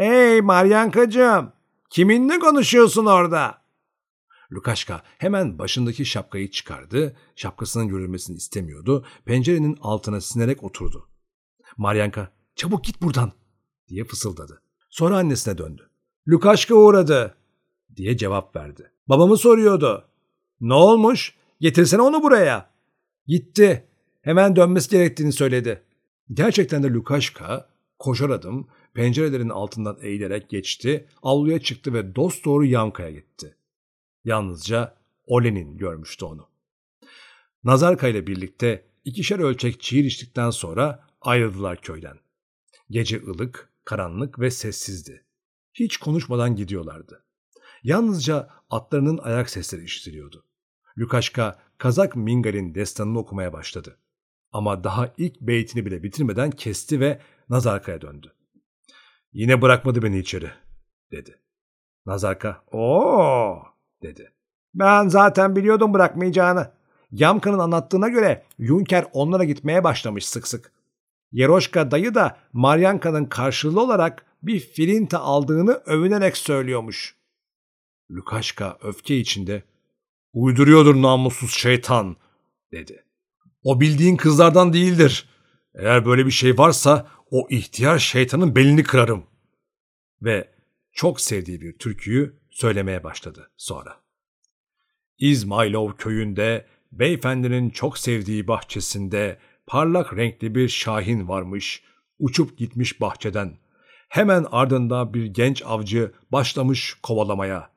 [0.00, 1.52] Hey Maryankacığım,
[1.90, 3.62] kiminle konuşuyorsun orada?
[4.52, 11.08] Lukaşka hemen başındaki şapkayı çıkardı, şapkasının görülmesini istemiyordu, pencerenin altına sinerek oturdu.
[11.76, 13.32] Maryanka, çabuk git buradan,
[13.88, 14.62] diye fısıldadı.
[14.90, 15.90] Sonra annesine döndü.
[16.28, 17.36] Lukaşka uğradı,
[17.96, 18.90] diye cevap verdi.
[19.08, 20.04] Babamı soruyordu.
[20.60, 21.34] Ne olmuş?
[21.60, 22.70] Getirsene onu buraya.
[23.26, 23.86] Gitti.
[24.22, 25.82] Hemen dönmesi gerektiğini söyledi.
[26.32, 33.10] Gerçekten de Lukaşka koşar adım pencerelerin altından eğilerek geçti, avluya çıktı ve dost doğru Yanka'ya
[33.10, 33.56] gitti.
[34.24, 36.48] Yalnızca Olenin görmüştü onu.
[37.64, 42.18] Nazarka ile birlikte ikişer ölçek çiğir içtikten sonra ayrıldılar köyden.
[42.90, 45.24] Gece ılık, karanlık ve sessizdi.
[45.74, 47.24] Hiç konuşmadan gidiyorlardı.
[47.82, 50.44] Yalnızca atlarının ayak sesleri işitiliyordu.
[50.98, 53.98] Lukaşka Kazak Mingal'in destanını okumaya başladı.
[54.52, 58.34] Ama daha ilk beytini bile bitirmeden kesti ve Nazarka'ya döndü.
[59.32, 60.50] Yine bırakmadı beni içeri,
[61.12, 61.38] dedi.
[62.06, 63.62] Nazarka, ooo,
[64.02, 64.32] dedi.
[64.74, 66.70] Ben zaten biliyordum bırakmayacağını.
[67.12, 70.72] Yamka'nın anlattığına göre Yunker onlara gitmeye başlamış sık sık.
[71.32, 77.16] Yeroşka dayı da Maryanka'nın karşılığı olarak bir filinta aldığını övünerek söylüyormuş.
[78.10, 79.62] Lukaşka öfke içinde
[80.32, 82.16] ''Uyduruyordur namussuz şeytan''
[82.72, 83.04] dedi.
[83.64, 85.28] ''O bildiğin kızlardan değildir.
[85.74, 89.26] Eğer böyle bir şey varsa o ihtiyar şeytanın belini kırarım.''
[90.22, 90.48] Ve
[90.92, 93.96] çok sevdiği bir türküyü söylemeye başladı sonra.
[95.18, 101.82] İzmailov köyünde beyefendinin çok sevdiği bahçesinde parlak renkli bir şahin varmış,
[102.18, 103.58] uçup gitmiş bahçeden.
[104.08, 107.70] Hemen ardında bir genç avcı başlamış kovalamaya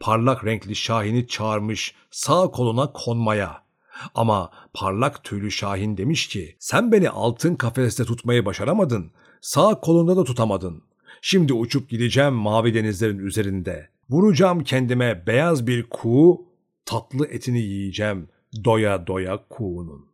[0.00, 3.65] parlak renkli Şahin'i çağırmış sağ koluna konmaya.
[4.14, 9.10] Ama parlak tüylü Şahin demiş ki sen beni altın kafeste tutmayı başaramadın.
[9.40, 10.82] Sağ kolunda da tutamadın.
[11.22, 13.88] Şimdi uçup gideceğim mavi denizlerin üzerinde.
[14.10, 16.46] Vuracağım kendime beyaz bir kuğu,
[16.84, 18.28] tatlı etini yiyeceğim
[18.64, 20.06] doya doya kuğunun.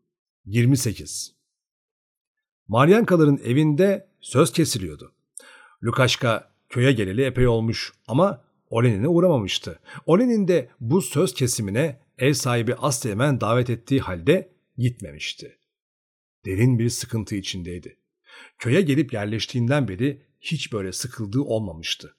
[0.45, 1.35] 28.
[2.69, 5.13] Maryankaların evinde söz kesiliyordu.
[5.83, 8.41] Lukaşka köye geleli epey olmuş ama
[8.71, 9.79] Olenin'e uğramamıştı.
[10.07, 15.59] Olenin de bu söz kesimine ev sahibi Aslı davet ettiği halde gitmemişti.
[16.45, 17.97] Derin bir sıkıntı içindeydi.
[18.59, 22.17] Köye gelip yerleştiğinden beri hiç böyle sıkıldığı olmamıştı.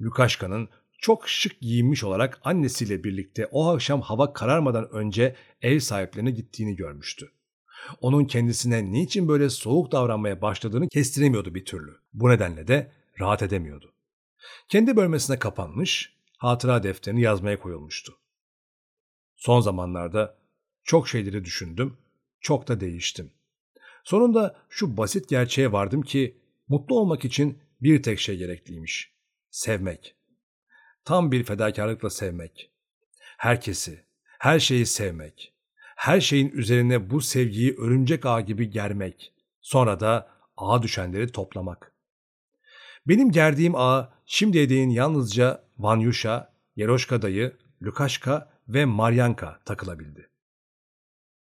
[0.00, 6.76] Lukaşka'nın çok şık giyinmiş olarak annesiyle birlikte o akşam hava kararmadan önce ev sahiplerine gittiğini
[6.76, 7.32] görmüştü.
[8.00, 11.96] Onun kendisine niçin böyle soğuk davranmaya başladığını kestiremiyordu bir türlü.
[12.12, 13.92] Bu nedenle de rahat edemiyordu.
[14.68, 18.20] Kendi bölmesine kapanmış, hatıra defterini yazmaya koyulmuştu.
[19.40, 20.36] Son zamanlarda
[20.84, 21.96] çok şeyleri düşündüm,
[22.40, 23.30] çok da değiştim.
[24.04, 29.12] Sonunda şu basit gerçeğe vardım ki mutlu olmak için bir tek şey gerekliymiş.
[29.50, 30.14] Sevmek.
[31.04, 32.70] Tam bir fedakarlıkla sevmek.
[33.38, 34.04] Herkesi,
[34.38, 35.54] her şeyi sevmek.
[35.96, 39.32] Her şeyin üzerine bu sevgiyi örümcek ağ gibi germek.
[39.60, 41.92] Sonra da ağa düşenleri toplamak.
[43.08, 50.30] Benim gerdiğim ağa şimdiye değin yalnızca Vanyusha, Yeroşka dayı, Lukaşka ve Maryanka takılabildi.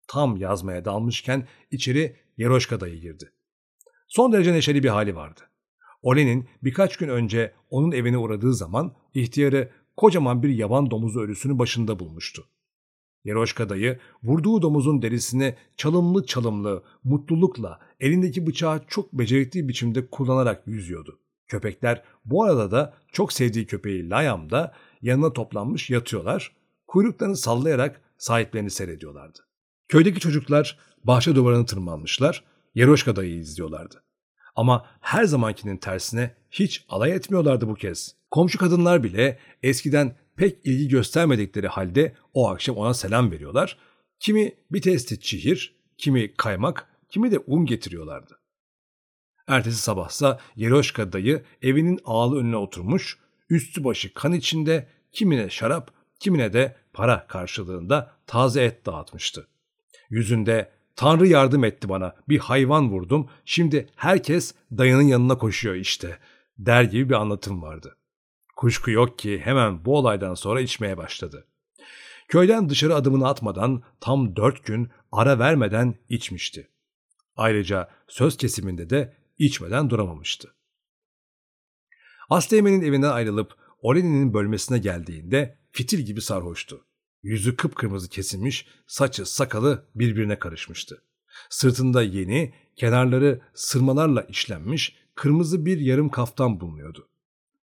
[0.07, 3.31] Tam yazmaya dalmışken içeri Yeroşka dayı girdi.
[4.07, 5.41] Son derece neşeli bir hali vardı.
[6.01, 11.99] Olen'in birkaç gün önce onun evine uğradığı zaman ihtiyarı kocaman bir yaban domuzu ölüsünü başında
[11.99, 12.45] bulmuştu.
[13.23, 21.19] Yeroşka dayı vurduğu domuzun derisini çalımlı çalımlı, mutlulukla elindeki bıçağı çok becerikli biçimde kullanarak yüzüyordu.
[21.47, 26.55] Köpekler bu arada da çok sevdiği köpeği Layam da yanına toplanmış yatıyorlar,
[26.87, 29.39] kuyruklarını sallayarak sahiplerini seyrediyorlardı.
[29.87, 32.43] Köydeki çocuklar bahçe duvarını tırmanmışlar,
[32.75, 34.03] Yeroşka dayıyı izliyorlardı.
[34.55, 38.15] Ama her zamankinin tersine hiç alay etmiyorlardı bu kez.
[38.31, 43.77] Komşu kadınlar bile eskiden pek ilgi göstermedikleri halde o akşam ona selam veriyorlar.
[44.19, 48.39] kimi bir testi çihir, kimi kaymak, kimi de un getiriyorlardı.
[49.47, 53.17] Ertesi sabahsa Yeroşka dayı evinin ağlı önüne oturmuş,
[53.49, 59.47] üstü başı kan içinde kimine şarap, kimine de para karşılığında taze et dağıtmıştı.
[60.09, 66.19] Yüzünde Tanrı yardım etti bana, bir hayvan vurdum, şimdi herkes dayının yanına koşuyor işte,
[66.57, 67.97] der gibi bir anlatım vardı.
[68.55, 71.47] Kuşku yok ki hemen bu olaydan sonra içmeye başladı.
[72.27, 76.69] Köyden dışarı adımını atmadan tam dört gün ara vermeden içmişti.
[77.35, 80.53] Ayrıca söz kesiminde de içmeden duramamıştı.
[82.29, 86.85] Asteğmen'in evinden ayrılıp Oleni'nin bölmesine geldiğinde fitil gibi sarhoştu.
[87.23, 91.01] Yüzü kıpkırmızı kesilmiş, saçı sakalı birbirine karışmıştı.
[91.49, 97.07] Sırtında yeni, kenarları sırmalarla işlenmiş kırmızı bir yarım kaftan bulunuyordu.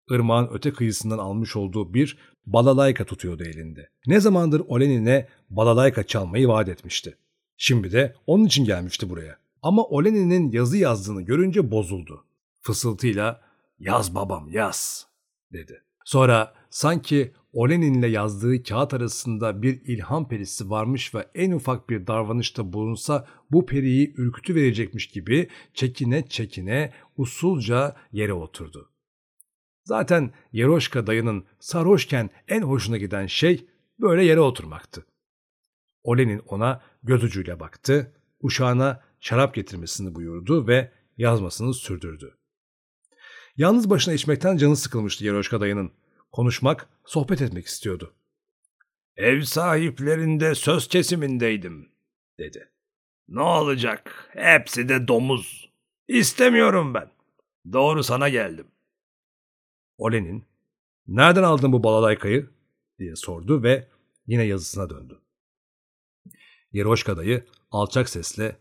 [0.10, 3.89] Irmağın öte kıyısından almış olduğu bir balalayka tutuyordu elinde.
[4.08, 7.17] Ne zamandır Olenin'e balalayka çalmayı vaat etmişti.
[7.58, 9.38] Şimdi de onun için gelmişti buraya.
[9.62, 12.26] Ama Olenin'in yazı yazdığını görünce bozuldu.
[12.62, 13.41] Fısıltıyla
[13.80, 15.08] yaz babam yaz
[15.54, 15.84] dedi.
[16.06, 22.73] Sonra sanki Olenin'le yazdığı kağıt arasında bir ilham perisi varmış ve en ufak bir davranışta
[22.73, 28.91] bulunsa bu periyi ürkütü verecekmiş gibi çekine çekine usulca yere oturdu.
[29.84, 33.65] Zaten Yeroşka dayının sarhoşken en hoşuna giden şey
[33.99, 35.05] böyle yere oturmaktı.
[36.03, 42.38] Olenin ona göz ucuyla baktı, uşağına şarap getirmesini buyurdu ve yazmasını sürdürdü.
[43.57, 45.91] Yalnız başına içmekten canı sıkılmıştı Yeroşka dayının.
[46.31, 48.13] Konuşmak, sohbet etmek istiyordu.
[49.15, 51.91] Ev sahiplerinde söz kesimindeydim,
[52.39, 52.71] dedi.
[53.27, 54.29] Ne olacak?
[54.33, 55.69] Hepsi de domuz.
[56.07, 57.11] İstemiyorum ben.
[57.73, 58.67] Doğru sana geldim.
[59.97, 60.45] Olenin,
[61.07, 62.49] nereden aldın bu balalaykayı?
[62.99, 63.87] diye sordu ve
[64.27, 65.21] yine yazısına döndü.
[66.71, 68.59] Yeroşka dayı alçak sesle,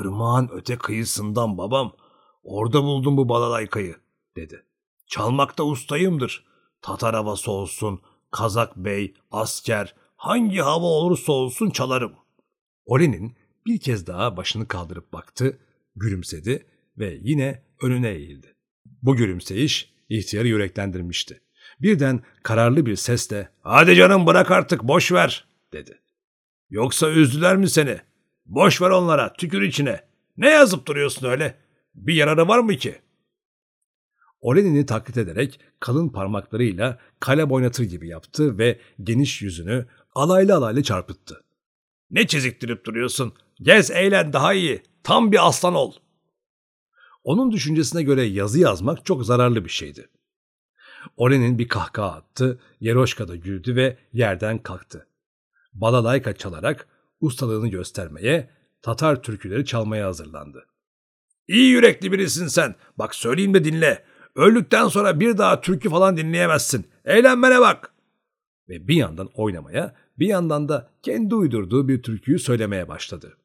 [0.00, 1.96] ''Irmağın öte kıyısından babam,
[2.42, 3.96] orada buldum bu balalaykayı.''
[4.36, 4.64] dedi.
[5.06, 6.47] ''Çalmakta ustayımdır.
[6.82, 12.28] Tatar havası olsun, Kazak bey, asker, hangi hava olursa olsun çalarım.''
[12.86, 13.36] Olenin
[13.66, 15.58] bir kez daha başını kaldırıp baktı,
[15.96, 16.66] gülümsedi
[16.98, 18.54] ve yine önüne eğildi.
[19.02, 21.40] Bu gülümseyiş ihtiyarı yüreklendirmişti.
[21.80, 25.98] Birden kararlı bir sesle ''Hadi canım bırak artık boş ver'' dedi.
[26.70, 28.00] ''Yoksa üzdüler mi seni?
[28.46, 30.00] Boş ver onlara tükür içine.
[30.36, 31.54] Ne yazıp duruyorsun öyle?
[31.94, 33.07] Bir yararı var mı ki?''
[34.40, 41.44] Olenin'i taklit ederek kalın parmaklarıyla kale oynatır gibi yaptı ve geniş yüzünü alaylı alaylı çarpıttı.
[42.10, 43.32] ''Ne çiziktirip duruyorsun?
[43.62, 44.82] Gez eğlen daha iyi.
[45.02, 46.08] Tam bir aslan ol.''
[47.24, 50.08] Onun düşüncesine göre yazı yazmak çok zararlı bir şeydi.
[51.16, 55.06] Olen'in bir kahkaha attı, Yeroşka da güldü ve yerden kalktı.
[55.72, 56.88] Balalayka çalarak
[57.20, 58.50] ustalığını göstermeye,
[58.82, 60.66] Tatar türküleri çalmaya hazırlandı.
[61.48, 62.74] İyi yürekli birisin sen.
[62.98, 64.04] Bak söyleyeyim de dinle.
[64.38, 66.86] Öldükten sonra bir daha türkü falan dinleyemezsin.
[67.04, 67.94] Eğlenmene bak.
[68.68, 73.36] Ve bir yandan oynamaya, bir yandan da kendi uydurduğu bir türküyü söylemeye başladı.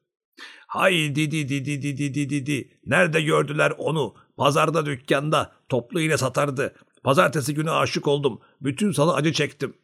[0.66, 2.78] Hay didi didi didi didi di.
[2.86, 4.14] Nerede gördüler onu?
[4.36, 5.52] Pazarda dükkanda.
[5.68, 6.74] Toplu iğne satardı.
[7.04, 8.40] Pazartesi günü aşık oldum.
[8.60, 9.74] Bütün salı acı çektim.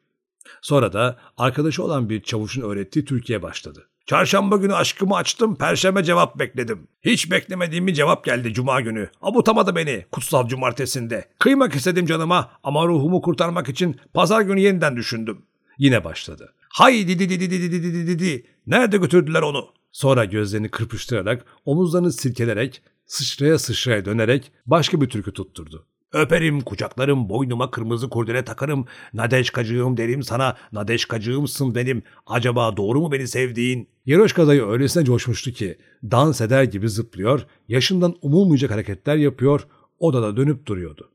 [0.63, 3.89] Sonra da arkadaşı olan bir çavuşun öğrettiği Türkiye başladı.
[4.07, 6.89] Çarşamba günü aşkımı açtım, perşembe cevap bekledim.
[7.03, 9.11] Hiç beklemediğim bir cevap geldi cuma günü.
[9.23, 11.25] Abutamadı beni kutsal cumartesinde.
[11.39, 15.43] Kıymak istedim canıma ama ruhumu kurtarmak için pazar günü yeniden düşündüm.
[15.79, 16.55] Yine başladı.
[16.69, 18.47] Hay didi didi didi didi didi.
[18.67, 19.67] Nerede götürdüler onu?
[19.93, 25.87] Sonra gözlerini kırpıştırarak, omuzlarını silkelerek, sıçraya sıçraya dönerek başka bir türkü tutturdu.
[26.13, 28.87] Öperim, kucaklarım, boynuma kırmızı kurdele takarım.
[29.15, 32.03] Nadeşkacığım derim sana, nadeşkacığımsın benim.
[32.27, 33.89] Acaba doğru mu beni sevdiğin?
[34.07, 39.67] Yeroşka dayı öylesine coşmuştu ki, dans eder gibi zıplıyor, yaşından umulmayacak hareketler yapıyor,
[39.99, 41.11] odada dönüp duruyordu.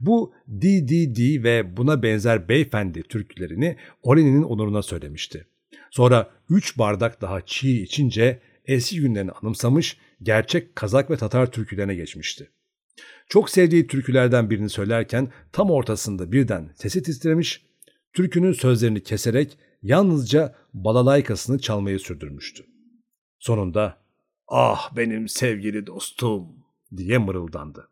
[0.00, 5.46] Bu di ve buna benzer beyefendi türkülerini Oleni'nin onuruna söylemişti.
[5.90, 12.50] Sonra üç bardak daha çiğ içince eski günlerini anımsamış, gerçek Kazak ve Tatar türkülerine geçmişti.
[13.28, 17.66] Çok sevdiği türkülerden birini söylerken tam ortasında birden sesi titremiş,
[18.12, 22.66] türkünün sözlerini keserek yalnızca balalaykasını çalmayı sürdürmüştü.
[23.38, 24.00] Sonunda
[24.48, 26.64] ''Ah benim sevgili dostum''
[26.96, 27.88] diye mırıldandı.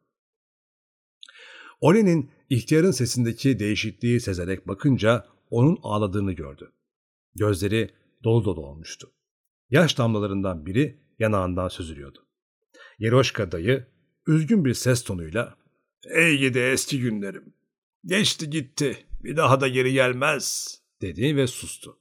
[1.80, 6.72] Olen'in ihtiyarın sesindeki değişikliği sezerek bakınca onun ağladığını gördü.
[7.34, 7.90] Gözleri
[8.24, 9.10] dolu dolu olmuştu.
[9.70, 12.26] Yaş damlalarından biri yanağından süzülüyordu.
[12.98, 13.86] Yeroşka dayı
[14.28, 15.56] üzgün bir ses tonuyla
[16.14, 17.52] ''Ey gidi eski günlerim,
[18.04, 21.98] geçti gitti, bir daha da geri gelmez.'' dedi ve sustu.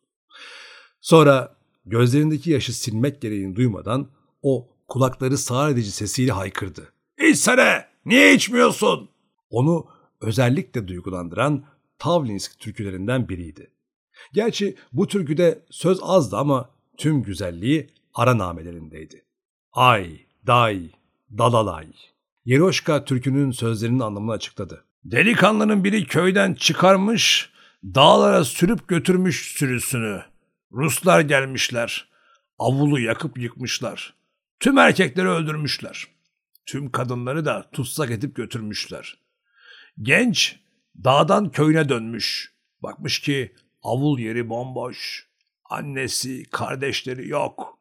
[1.02, 4.12] Sonra gözlerindeki yaşı silmek gereğini duymadan
[4.42, 6.94] o kulakları sağır edici sesiyle haykırdı.
[7.30, 7.88] İçsene!
[8.06, 9.10] Niye içmiyorsun?
[9.50, 9.88] Onu
[10.22, 11.66] özellikle duygulandıran
[12.00, 13.72] Tavlinsk türkülerinden biriydi.
[14.34, 19.26] Gerçi bu türküde söz azdı ama tüm güzelliği ara namelerindeydi.
[19.72, 20.92] Ay, day,
[21.38, 21.88] dalalay.
[22.48, 24.86] Yeroşka türkünün sözlerinin anlamını açıkladı.
[25.04, 27.50] Delikanlının biri köyden çıkarmış,
[27.84, 30.24] dağlara sürüp götürmüş sürüsünü.
[30.72, 32.10] Ruslar gelmişler.
[32.60, 34.14] Avulu yakıp yıkmışlar.
[34.60, 36.08] Tüm erkekleri öldürmüşler.
[36.66, 39.18] Tüm kadınları da tutsak edip götürmüşler.
[40.02, 40.60] Genç
[41.04, 42.54] dağdan köyüne dönmüş.
[42.84, 45.28] Bakmış ki avul yeri bomboş.
[45.66, 47.80] Annesi, kardeşleri yok.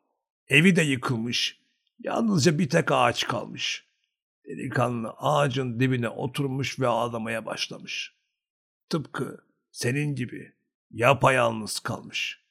[0.49, 1.61] Evi de yıkılmış.
[1.99, 3.86] Yalnızca bir tek ağaç kalmış.
[4.47, 8.17] Delikanlı ağacın dibine oturmuş ve ağlamaya başlamış.
[8.89, 10.53] Tıpkı senin gibi
[10.91, 12.43] yapayalnız kalmış.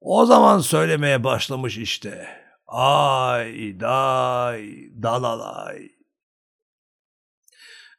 [0.00, 2.28] O zaman söylemeye başlamış işte.
[2.66, 5.88] Ay day dalalay.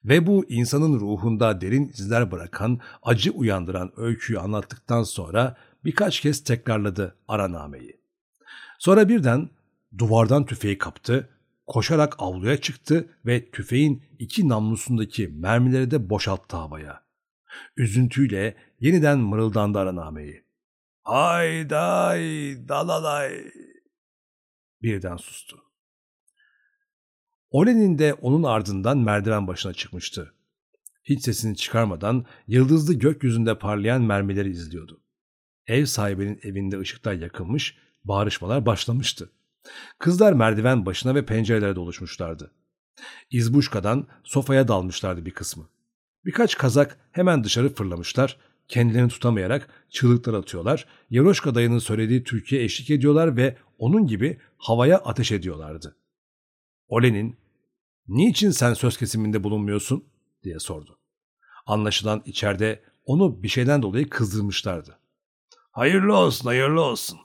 [0.06, 7.16] Ve bu insanın ruhunda derin izler bırakan, acı uyandıran öyküyü anlattıktan sonra birkaç kez tekrarladı
[7.28, 8.02] aranameyi.
[8.80, 9.50] Sonra birden
[9.98, 11.30] duvardan tüfeği kaptı,
[11.68, 17.04] koşarak avluya çıktı ve tüfeğin iki namlusundaki mermileri de boşalttı havaya.
[17.78, 20.44] Üzüntüyle yeniden mırıldandı aranameyi.
[21.06, 22.22] Ay day
[22.68, 23.52] dalalay.
[24.82, 25.64] Birden sustu.
[27.50, 30.34] Olen'in de onun ardından merdiven başına çıkmıştı.
[31.04, 35.02] Hiç sesini çıkarmadan yıldızlı gökyüzünde parlayan mermileri izliyordu.
[35.68, 39.30] Ev sahibinin evinde ışıklar yakılmış, bağrışmalar başlamıştı.
[40.00, 42.52] Kızlar merdiven başına ve pencerelere doluşmuşlardı.
[43.32, 45.70] İzbuşkadan sofaya dalmışlardı bir kısmı.
[46.26, 53.38] Birkaç kazak hemen dışarı fırlamışlar, kendilerini tutamayarak çığlıklar atıyorlar, Yaroşka dayının söylediği Türkiye eşlik ediyorlar
[53.38, 55.96] ve onun gibi havaya ateş ediyorlardı.
[56.88, 57.38] Olen'in
[58.08, 60.06] ''Niçin sen söz kesiminde bulunmuyorsun?''
[60.44, 61.00] diye sordu.
[61.66, 65.00] Anlaşılan içeride onu bir şeyden dolayı kızdırmışlardı.
[65.72, 67.20] ''Hayırlı olsun, hayırlı olsun.''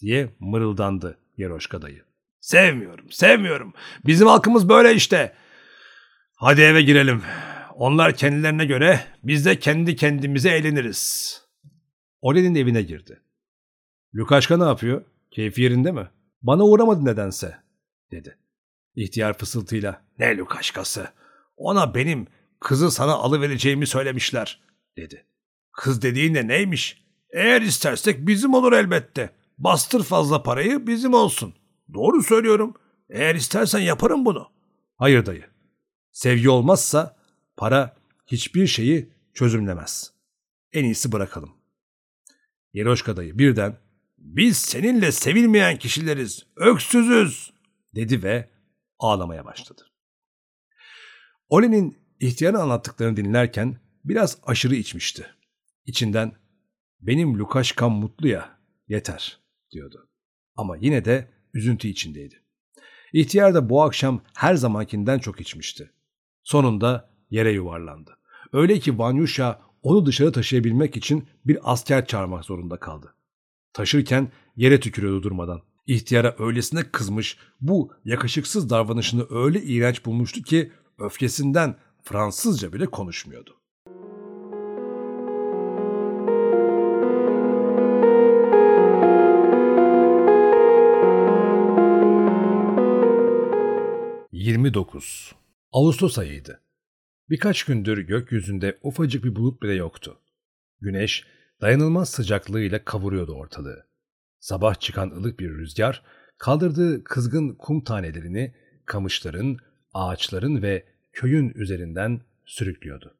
[0.00, 2.02] diye mırıldandı Yeroşka dayı.
[2.40, 3.74] ''Sevmiyorum, sevmiyorum.
[4.06, 5.34] Bizim halkımız böyle işte.
[6.34, 7.22] Hadi eve girelim.
[7.74, 11.44] Onlar kendilerine göre biz de kendi kendimize eğleniriz.''
[12.24, 13.20] Olen'in evine girdi.
[14.14, 15.04] Lukaşka ne yapıyor?
[15.30, 16.08] Keyfi yerinde mi?
[16.42, 17.58] Bana uğramadı nedense,
[18.10, 18.38] dedi.
[18.94, 20.04] İhtiyar fısıltıyla.
[20.18, 21.08] Ne Lukaşkası?
[21.56, 22.26] Ona benim
[22.60, 24.60] kızı sana alıvereceğimi söylemişler,
[24.96, 25.26] dedi.
[25.72, 27.04] Kız dediğin de neymiş?
[27.32, 29.30] Eğer istersek bizim olur elbette.
[29.58, 31.54] Bastır fazla parayı bizim olsun.
[31.94, 32.74] Doğru söylüyorum.
[33.10, 34.50] Eğer istersen yaparım bunu.
[34.96, 35.44] Hayır dayı.
[36.12, 37.16] Sevgi olmazsa
[37.56, 40.12] para hiçbir şeyi çözümlemez.
[40.72, 41.52] En iyisi bırakalım.
[42.72, 43.78] Yeroşka dayı birden
[44.18, 47.52] biz seninle sevilmeyen kişileriz, öksüzüz
[47.94, 48.50] dedi ve
[48.98, 49.82] ağlamaya başladı.
[51.48, 55.26] Olen'in ihtiyarın anlattıklarını dinlerken biraz aşırı içmişti.
[55.86, 56.32] İçinden
[57.00, 60.08] benim Lukaşkam mutlu ya yeter diyordu.
[60.56, 62.42] Ama yine de üzüntü içindeydi.
[63.12, 65.90] İhtiyar da bu akşam her zamankinden çok içmişti.
[66.42, 68.18] Sonunda yere yuvarlandı.
[68.52, 73.14] Öyle ki Vanyusha onu dışarı taşıyabilmek için bir asker çağırmak zorunda kaldı.
[73.72, 75.62] Taşırken yere tükürüyordu durmadan.
[75.86, 83.60] İhtiyara öylesine kızmış, bu yakışıksız davranışını öyle iğrenç bulmuştu ki öfkesinden Fransızca bile konuşmuyordu.
[94.64, 95.32] ...29.
[95.72, 96.60] Ağustos ayıydı.
[97.30, 100.20] Birkaç gündür gökyüzünde ufacık bir bulut bile yoktu.
[100.80, 101.26] Güneş
[101.60, 103.86] dayanılmaz sıcaklığıyla kavuruyordu ortalığı.
[104.38, 106.02] Sabah çıkan ılık bir rüzgar
[106.38, 108.54] kaldırdığı kızgın kum tanelerini
[108.86, 109.56] kamışların,
[109.92, 113.18] ağaçların ve köyün üzerinden sürüklüyordu.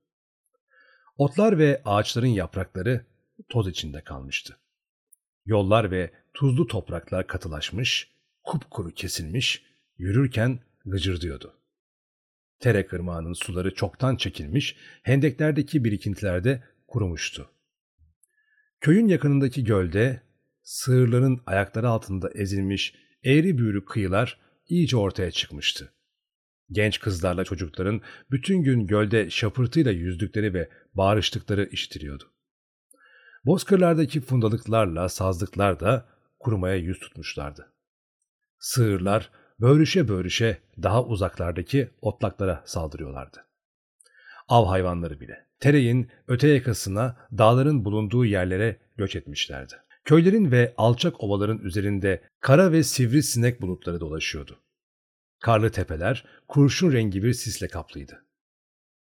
[1.17, 3.07] Otlar ve ağaçların yaprakları
[3.49, 4.57] toz içinde kalmıştı.
[5.47, 8.11] Yollar ve tuzlu topraklar katılaşmış,
[8.45, 9.65] kupkuru kesilmiş,
[9.99, 11.55] yürürken gıcırdıyordu.
[12.59, 17.51] Tere kırmağının suları çoktan çekilmiş, hendeklerdeki birikintilerde kurumuştu.
[18.81, 20.23] Köyün yakınındaki gölde
[20.63, 25.93] sığırların ayakları altında ezilmiş eğri büğrü kıyılar iyice ortaya çıkmıştı.
[26.71, 32.25] Genç kızlarla çocukların bütün gün gölde şapırtıyla yüzdükleri ve bağırıştıkları işitiliyordu.
[33.45, 36.09] Bozkırlardaki fundalıklarla sazlıklar da
[36.39, 37.73] kurumaya yüz tutmuşlardı.
[38.59, 39.31] Sığırlar
[39.61, 43.45] böğrüşe böğrüşe daha uzaklardaki otlaklara saldırıyorlardı.
[44.49, 49.75] Av hayvanları bile tereyin öte yakasına dağların bulunduğu yerlere göç etmişlerdi.
[50.05, 54.61] Köylerin ve alçak ovaların üzerinde kara ve sivri sinek bulutları dolaşıyordu.
[55.41, 58.25] Karlı tepeler kurşun rengi bir sisle kaplıydı.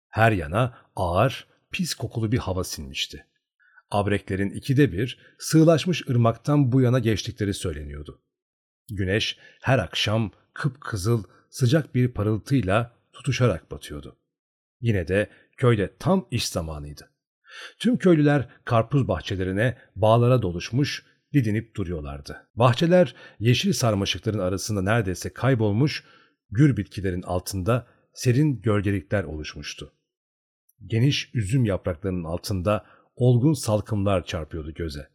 [0.10, 3.26] Her yana ağır, pis kokulu bir hava sinmişti.
[3.92, 8.22] Abreklerin ikide bir sığlaşmış ırmaktan bu yana geçtikleri söyleniyordu.
[8.92, 14.18] Güneş her akşam kıpkızıl sıcak bir parıltıyla tutuşarak batıyordu.
[14.82, 17.12] Yine de köyde tam iş zamanıydı.
[17.80, 22.48] Tüm köylüler karpuz bahçelerine, bağlara doluşmuş, didinip duruyorlardı.
[22.56, 26.04] Bahçeler yeşil sarmaşıkların arasında neredeyse kaybolmuş,
[26.50, 29.94] gür bitkilerin altında serin gölgelikler oluşmuştu.
[30.86, 32.86] Geniş üzüm yapraklarının altında
[33.16, 35.08] olgun salkımlar çarpıyordu göze.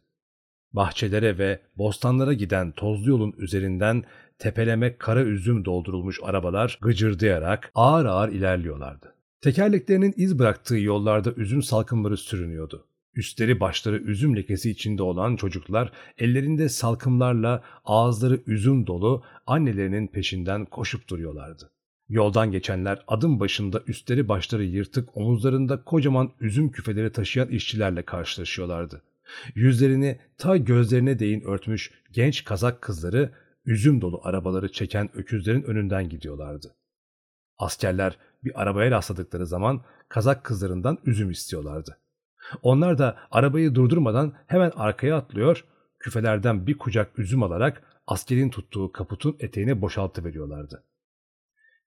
[0.73, 4.03] Bahçelere ve bostanlara giden tozlu yolun üzerinden
[4.39, 9.13] tepeleme kara üzüm doldurulmuş arabalar gıcırdayarak ağır ağır ilerliyorlardı.
[9.41, 12.87] Tekerleklerinin iz bıraktığı yollarda üzüm salkımları sürünüyordu.
[13.15, 21.07] Üstleri başları üzüm lekesi içinde olan çocuklar ellerinde salkımlarla ağızları üzüm dolu annelerinin peşinden koşup
[21.09, 21.71] duruyorlardı.
[22.09, 29.01] Yoldan geçenler adım başında üstleri başları yırtık omuzlarında kocaman üzüm küfeleri taşıyan işçilerle karşılaşıyorlardı.
[29.55, 33.31] Yüzlerini ta gözlerine değin örtmüş genç kazak kızları
[33.65, 36.75] üzüm dolu arabaları çeken öküzlerin önünden gidiyorlardı.
[37.57, 41.97] Askerler bir arabaya rastladıkları zaman kazak kızlarından üzüm istiyorlardı.
[42.61, 45.65] Onlar da arabayı durdurmadan hemen arkaya atlıyor,
[45.99, 50.83] küfelerden bir kucak üzüm alarak askerin tuttuğu kaputun eteğine boşaltıveriyorlardı.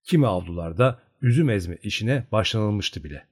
[0.05, 3.27] Kimi avlularda üzüm ezme işine başlanılmıştı bile.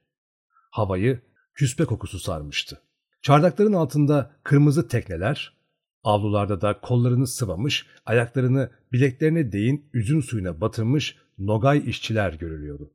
[0.71, 1.21] Havayı
[1.53, 2.81] küspe kokusu sarmıştı.
[3.29, 5.57] Çardakların altında kırmızı tekneler,
[6.03, 12.93] avlularda da kollarını sıvamış, ayaklarını bileklerine değin üzüm suyuna batırmış nogay işçiler görülüyordu.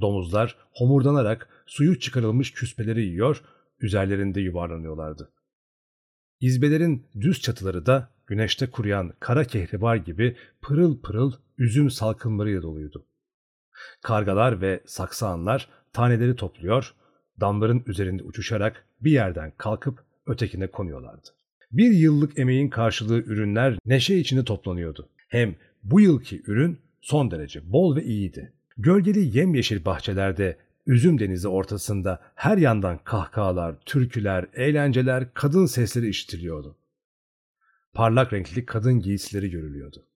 [0.00, 3.42] Domuzlar homurdanarak suyu çıkarılmış küspeleri yiyor,
[3.80, 5.32] üzerlerinde yuvarlanıyorlardı.
[6.40, 13.06] İzbelerin düz çatıları da güneşte kuruyan kara kehribar gibi pırıl pırıl üzüm salkımlarıyla doluydu.
[14.02, 16.94] Kargalar ve saksağanlar taneleri topluyor,
[17.40, 21.28] damların üzerinde uçuşarak bir yerden kalkıp ötekine konuyorlardı.
[21.72, 25.08] Bir yıllık emeğin karşılığı ürünler neşe içinde toplanıyordu.
[25.28, 28.52] Hem bu yılki ürün son derece bol ve iyiydi.
[28.76, 36.76] Gölgeli yemyeşil bahçelerde üzüm denizi ortasında her yandan kahkahalar, türküler, eğlenceler, kadın sesleri işitiliyordu.
[37.92, 40.06] Parlak renkli kadın giysileri görülüyordu.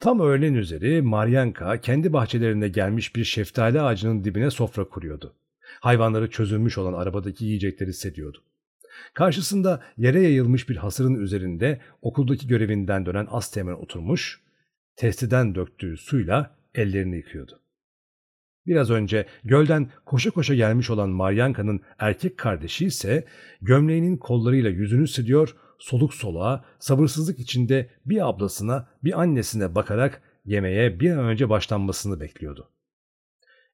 [0.00, 5.34] Tam öğlen üzeri Maryanka kendi bahçelerinde gelmiş bir şeftali ağacının dibine sofra kuruyordu.
[5.80, 8.42] Hayvanları çözülmüş olan arabadaki yiyecekleri hissediyordu.
[9.14, 14.40] Karşısında yere yayılmış bir hasırın üzerinde okuldaki görevinden dönen Asteğmen oturmuş,
[14.96, 17.60] testiden döktüğü suyla ellerini yıkıyordu.
[18.66, 23.24] Biraz önce gölden koşa koşa gelmiş olan Maryanka'nın erkek kardeşi ise
[23.62, 31.10] gömleğinin kollarıyla yüzünü siliyor, soluk soluğa, sabırsızlık içinde bir ablasına, bir annesine bakarak yemeğe bir
[31.10, 32.70] an önce başlanmasını bekliyordu.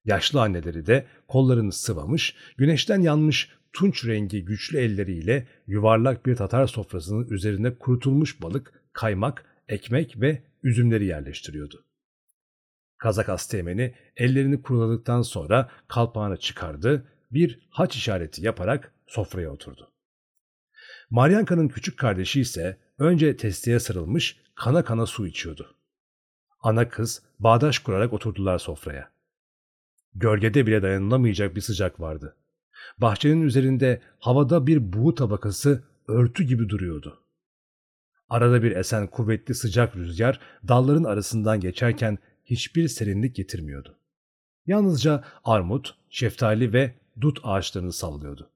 [0.07, 7.28] Yaşlı anneleri de kollarını sıvamış, güneşten yanmış tunç rengi güçlü elleriyle yuvarlak bir Tatar sofrasının
[7.28, 11.84] üzerine kurutulmuş balık, kaymak, ekmek ve üzümleri yerleştiriyordu.
[12.98, 19.92] Kazak asteğmeni ellerini kuruladıktan sonra kalpağını çıkardı, bir haç işareti yaparak sofraya oturdu.
[21.11, 25.76] Maryanka'nın küçük kardeşi ise önce testiye sarılmış kana kana su içiyordu.
[26.61, 29.15] Ana kız bağdaş kurarak oturdular sofraya.
[30.18, 32.36] Gölgede bile dayanılamayacak bir sıcak vardı.
[32.98, 37.22] Bahçenin üzerinde havada bir buğu tabakası örtü gibi duruyordu.
[38.28, 43.98] Arada bir esen kuvvetli sıcak rüzgar dalların arasından geçerken hiçbir serinlik getirmiyordu.
[44.66, 48.50] Yalnızca armut, şeftali ve dut ağaçlarını sallıyordu.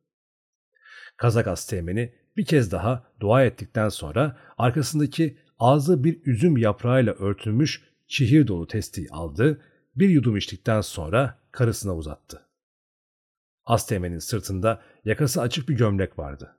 [1.16, 8.46] Kazak asteğmeni bir kez daha dua ettikten sonra arkasındaki ağzı bir üzüm yaprağıyla örtülmüş çihir
[8.46, 9.61] dolu testiyi aldı,
[9.96, 12.46] bir yudum içtikten sonra karısına uzattı.
[13.64, 16.57] Asteğmenin sırtında yakası açık bir gömlek vardı.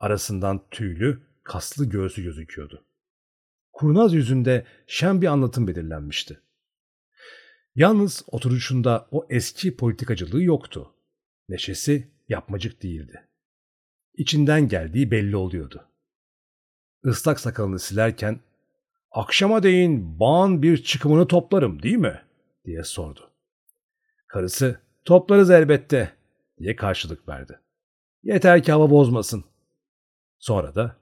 [0.00, 2.84] Arasından tüylü, kaslı göğsü gözüküyordu.
[3.72, 6.40] Kurnaz yüzünde şen bir anlatım belirlenmişti.
[7.74, 10.94] Yalnız oturuşunda o eski politikacılığı yoktu.
[11.48, 13.28] Neşesi yapmacık değildi.
[14.14, 15.88] İçinden geldiği belli oluyordu.
[17.04, 18.40] Islak sakalını silerken
[19.10, 22.22] ''Akşama değin bağın bir çıkımını toplarım değil mi?''
[22.64, 23.30] diye sordu.
[24.28, 26.12] Karısı ''Toplarız elbette''
[26.58, 27.60] diye karşılık verdi.
[28.22, 29.44] ''Yeter ki hava bozmasın.''
[30.38, 30.96] Sonra da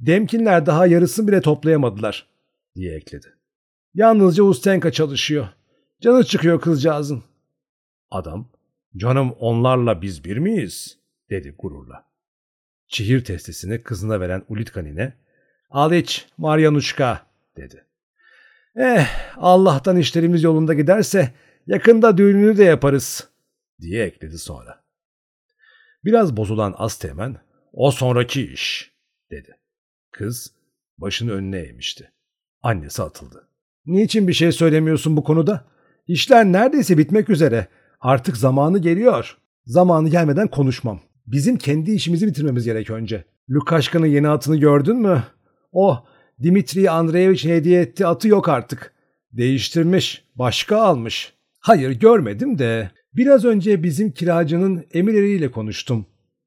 [0.00, 2.26] ''Demkinler daha yarısını bile toplayamadılar.''
[2.74, 3.26] diye ekledi.
[3.94, 5.48] ''Yalnızca Ustenka çalışıyor.
[6.00, 7.22] Canı çıkıyor kızcağızın.
[8.10, 8.48] Adam,
[8.96, 10.98] canım onlarla biz bir miyiz?
[11.30, 12.04] dedi gururla.
[12.88, 15.12] Çihir testisini kızına veren Ulitka nine,
[15.70, 17.26] ''Al iç Maryanuşka''
[17.56, 17.84] dedi.
[18.76, 21.32] ''Eh Allah'tan işlerimiz yolunda giderse
[21.66, 23.28] yakında düğününü de yaparız.''
[23.80, 24.82] diye ekledi sonra.
[26.04, 27.36] Biraz bozulan Asteğmen,
[27.72, 28.92] ''O sonraki iş''
[29.30, 29.56] dedi.
[30.10, 30.52] Kız
[30.98, 32.12] başını önüne eğmişti.
[32.62, 33.48] Annesi atıldı.
[33.86, 35.64] ''Niçin bir şey söylemiyorsun bu konuda?
[36.06, 37.66] İşler neredeyse bitmek üzere.
[38.00, 39.38] Artık zamanı geliyor.
[39.66, 41.00] Zamanı gelmeden konuşmam.
[41.26, 43.24] Bizim kendi işimizi bitirmemiz gerek önce.
[43.50, 45.24] Lukaşka'nın yeni atını gördün mü?
[45.72, 46.04] O
[46.42, 48.92] Dimitri Andreevich hediye etti atı yok artık.
[49.32, 51.32] Değiştirmiş, başka almış.
[51.62, 56.06] Hayır görmedim de biraz önce bizim kiracının emirleriyle konuştum.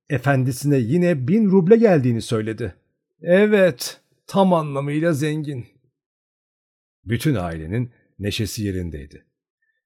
[0.09, 2.76] Efendisine yine bin ruble geldiğini söyledi.
[3.22, 5.66] Evet, tam anlamıyla zengin.
[7.05, 9.26] Bütün ailenin neşesi yerindeydi.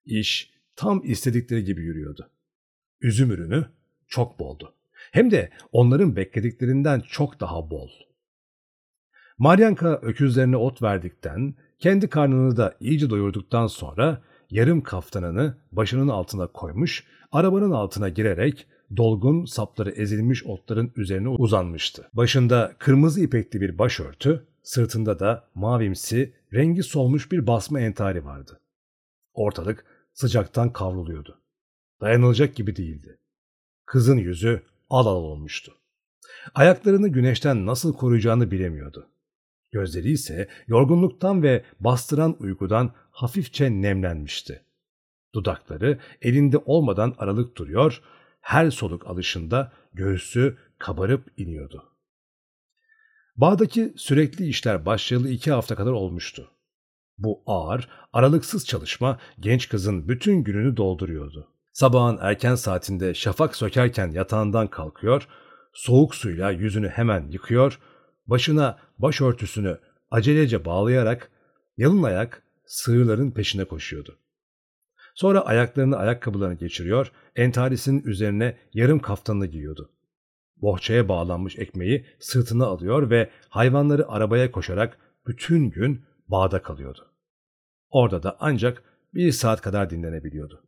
[0.04, 2.30] İş tam istedikleri gibi yürüyordu.
[3.00, 3.66] Üzüm ürünü
[4.08, 4.74] çok boldu.
[4.92, 7.90] Hem de onların beklediklerinden çok daha bol.
[9.38, 17.04] Maryanka öküzlerine ot verdikten, kendi karnını da iyice doyurduktan sonra yarım kaftanını başının altına koymuş,
[17.32, 22.10] arabanın altına girerek dolgun sapları ezilmiş otların üzerine uzanmıştı.
[22.14, 28.60] Başında kırmızı ipekli bir başörtü, sırtında da mavimsi, rengi solmuş bir basma entari vardı.
[29.34, 31.40] Ortalık sıcaktan kavruluyordu.
[32.00, 33.18] Dayanılacak gibi değildi.
[33.86, 35.72] Kızın yüzü al al olmuştu.
[36.54, 39.08] Ayaklarını güneşten nasıl koruyacağını bilemiyordu.
[39.72, 44.64] Gözleri ise yorgunluktan ve bastıran uykudan hafifçe nemlenmişti.
[45.34, 48.02] Dudakları elinde olmadan aralık duruyor,
[48.40, 51.84] her soluk alışında göğsü kabarıp iniyordu.
[53.36, 56.50] Bağdaki sürekli işler başlayalı iki hafta kadar olmuştu.
[57.18, 61.48] Bu ağır, aralıksız çalışma genç kızın bütün gününü dolduruyordu.
[61.72, 65.28] Sabahın erken saatinde şafak sökerken yatağından kalkıyor,
[65.72, 67.78] soğuk suyla yüzünü hemen yıkıyor,
[68.30, 69.78] başına başörtüsünü
[70.10, 71.30] acelece bağlayarak
[71.76, 74.18] yalın ayak sığırların peşine koşuyordu.
[75.14, 79.90] Sonra ayaklarını ayakkabılarını geçiriyor, entarisinin üzerine yarım kaftanını giyiyordu.
[80.56, 87.10] Bohçaya bağlanmış ekmeği sırtına alıyor ve hayvanları arabaya koşarak bütün gün bağda kalıyordu.
[87.90, 88.82] Orada da ancak
[89.14, 90.62] bir saat kadar dinlenebiliyordu.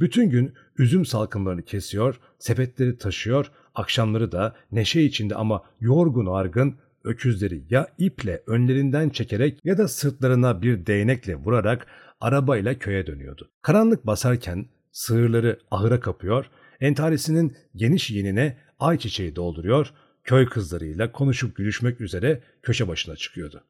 [0.00, 7.62] Bütün gün üzüm salkımlarını kesiyor, sepetleri taşıyor, akşamları da neşe içinde ama yorgun argın öküzleri
[7.70, 11.86] ya iple önlerinden çekerek ya da sırtlarına bir değnekle vurarak
[12.20, 13.50] arabayla köye dönüyordu.
[13.62, 16.46] Karanlık basarken sığırları ahıra kapıyor,
[16.80, 19.92] entarisinin geniş yenine ayçiçeği dolduruyor,
[20.24, 23.64] köy kızlarıyla konuşup gülüşmek üzere köşe başına çıkıyordu.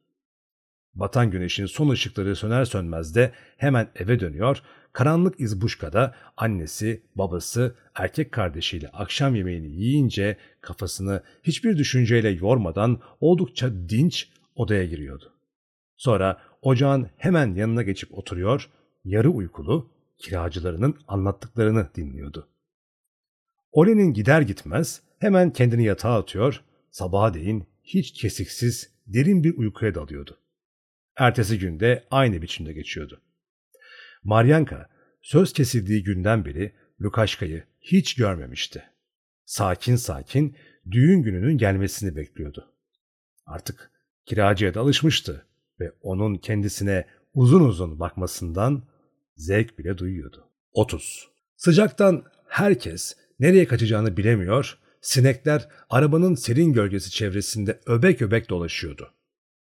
[1.00, 8.32] Batan güneşin son ışıkları söner sönmez de hemen eve dönüyor, karanlık izbuşkada annesi, babası, erkek
[8.32, 15.32] kardeşiyle akşam yemeğini yiyince kafasını hiçbir düşünceyle yormadan oldukça dinç odaya giriyordu.
[15.96, 18.70] Sonra ocağın hemen yanına geçip oturuyor,
[19.04, 22.48] yarı uykulu kiracılarının anlattıklarını dinliyordu.
[23.72, 30.40] Olen'in gider gitmez hemen kendini yatağa atıyor, sabaha değin hiç kesiksiz derin bir uykuya dalıyordu.
[31.20, 33.20] Ertesi günde aynı biçimde geçiyordu.
[34.24, 34.88] Maryanka
[35.22, 38.82] söz kesildiği günden beri Lukaşka'yı hiç görmemişti.
[39.44, 40.56] Sakin sakin
[40.90, 42.72] düğün gününün gelmesini bekliyordu.
[43.46, 43.90] Artık
[44.26, 45.46] kiracıya da alışmıştı
[45.80, 48.82] ve onun kendisine uzun uzun bakmasından
[49.36, 50.48] zevk bile duyuyordu.
[50.72, 51.28] 30.
[51.56, 59.14] Sıcaktan herkes nereye kaçacağını bilemiyor, sinekler arabanın serin gölgesi çevresinde öbek öbek dolaşıyordu.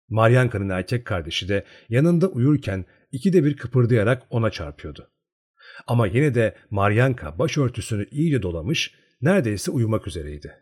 [0.08, 5.10] Maryanka'nın erkek kardeşi de yanında uyurken ikide bir kıpırdayarak ona çarpıyordu.
[5.86, 10.54] Ama yine de Maryanka başörtüsünü iyice dolamış, neredeyse uyumak üzereydi.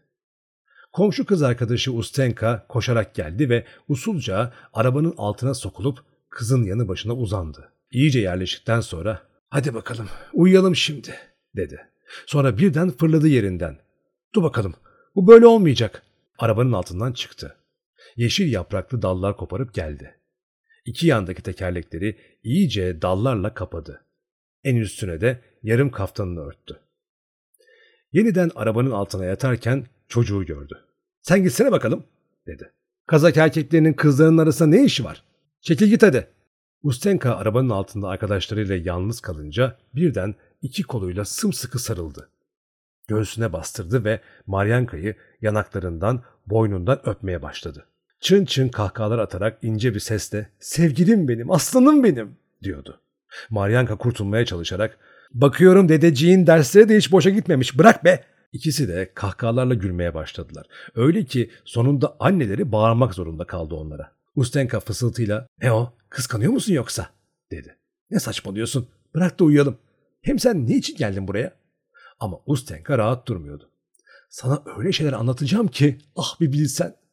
[0.92, 5.98] Komşu kız arkadaşı Ustenka koşarak geldi ve usulca arabanın altına sokulup
[6.30, 7.72] kızın yanı başına uzandı.
[7.90, 11.14] İyice yerleştikten sonra ''Hadi bakalım uyuyalım şimdi''
[11.56, 11.80] dedi.
[12.26, 13.78] Sonra birden fırladı yerinden.
[14.34, 14.74] ''Dur bakalım
[15.14, 16.02] bu böyle olmayacak.''
[16.38, 17.56] Arabanın altından çıktı.
[18.16, 20.14] Yeşil yapraklı dallar koparıp geldi.
[20.84, 24.04] İki yandaki tekerlekleri iyice dallarla kapadı.
[24.64, 26.80] En üstüne de yarım kaftanını örttü.
[28.12, 30.84] Yeniden arabanın altına yatarken çocuğu gördü.
[31.22, 32.04] Sen gitsene bakalım
[32.46, 32.72] dedi.
[33.06, 35.24] Kazak erkeklerinin kızlarının arasında ne işi var?
[35.60, 36.28] Çekil git hadi.
[36.82, 42.28] Ustenka arabanın altında arkadaşlarıyla yalnız kalınca birden iki koluyla sımsıkı sarıldı.
[43.08, 47.86] Göğsüne bastırdı ve Maryanka'yı yanaklarından, boynundan öpmeye başladı.
[48.24, 53.00] Çın çın kahkahalar atarak ince bir sesle ''Sevgilim benim, aslanım benim'' diyordu.
[53.50, 54.98] Maryanka kurtulmaya çalışarak
[55.34, 60.66] ''Bakıyorum dedeciğin dersleri de hiç boşa gitmemiş, bırak be!'' İkisi de kahkahalarla gülmeye başladılar.
[60.94, 64.12] Öyle ki sonunda anneleri bağırmak zorunda kaldı onlara.
[64.36, 65.92] Ustenka fısıltıyla ''Ne o?
[66.08, 67.10] Kıskanıyor musun yoksa?''
[67.50, 67.76] dedi.
[68.10, 68.88] ''Ne saçmalıyorsun?
[69.14, 69.78] Bırak da uyuyalım.
[70.22, 71.54] Hem sen niçin geldin buraya?''
[72.20, 73.70] Ama Ustenka rahat durmuyordu.
[74.28, 77.03] ''Sana öyle şeyler anlatacağım ki ah bir bilsen.''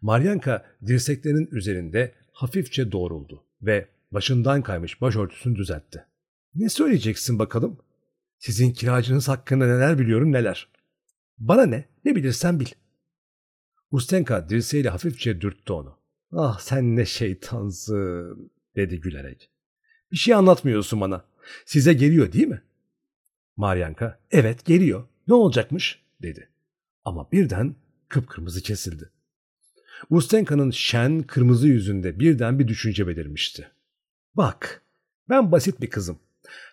[0.00, 6.04] Maryanka dirseklerinin üzerinde hafifçe doğruldu ve başından kaymış başörtüsünü düzeltti.
[6.54, 7.78] ''Ne söyleyeceksin bakalım?''
[8.40, 10.68] Sizin kiracınız hakkında neler biliyorum neler.
[11.38, 11.84] Bana ne?
[12.04, 12.68] Ne bilirsen bil.
[13.90, 15.98] Ustenka dirseğiyle hafifçe dürttü onu.
[16.32, 19.50] Ah sen ne şeytansın dedi gülerek.
[20.12, 21.24] Bir şey anlatmıyorsun bana.
[21.66, 22.62] Size geliyor değil mi?
[23.56, 25.04] Maryanka evet geliyor.
[25.28, 26.48] Ne olacakmış dedi.
[27.04, 27.74] Ama birden
[28.08, 29.10] kıpkırmızı kesildi.
[30.10, 33.70] Ustenka'nın şen kırmızı yüzünde birden bir düşünce belirmişti.
[34.34, 34.82] Bak
[35.28, 36.18] ben basit bir kızım.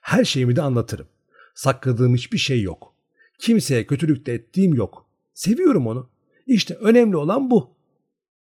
[0.02, 1.08] Her şeyimi de anlatırım.
[1.56, 2.94] Sakladığım hiçbir şey yok.
[3.40, 5.06] Kimseye kötülük de ettiğim yok.
[5.34, 6.10] Seviyorum onu.
[6.48, 7.70] İşte önemli olan bu.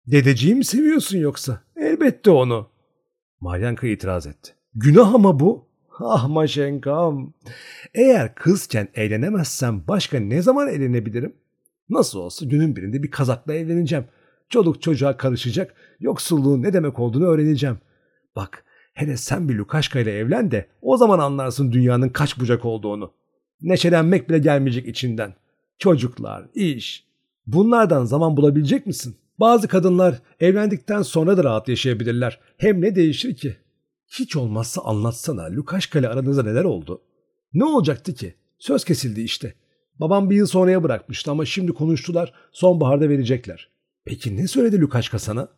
[0.07, 1.61] Dedeciği mi seviyorsun yoksa?
[1.76, 2.68] Elbette onu.
[3.41, 4.55] Maryanka itiraz etti.
[4.74, 5.66] Günah ama bu.
[6.01, 7.32] Ah Maşenkam.
[7.95, 11.37] Eğer kızken eğlenemezsem başka ne zaman eğlenebilirim?
[11.89, 14.05] Nasıl olsa günün birinde bir kazakla evleneceğim.
[14.49, 17.78] Çoluk çocuğa karışacak, yoksulluğun ne demek olduğunu öğreneceğim.
[18.36, 18.64] Bak
[18.97, 23.12] Hele sen bir Lukaşka ile evlen de o zaman anlarsın dünyanın kaç bucak olduğunu.
[23.61, 25.34] Neşelenmek bile gelmeyecek içinden.
[25.78, 27.07] Çocuklar, iş.
[27.47, 29.16] Bunlardan zaman bulabilecek misin?
[29.40, 32.40] Bazı kadınlar evlendikten sonra da rahat yaşayabilirler.
[32.57, 33.57] Hem ne değişir ki?
[34.09, 37.03] Hiç olmazsa anlatsana Lukaşka ile aranızda neler oldu?
[37.55, 38.34] Ne olacaktı ki?
[38.59, 39.55] Söz kesildi işte.
[40.01, 43.70] Babam bir yıl sonraya bırakmıştı ama şimdi konuştular sonbaharda verecekler.
[44.07, 45.48] Peki ne söyledi Lukaşka sana?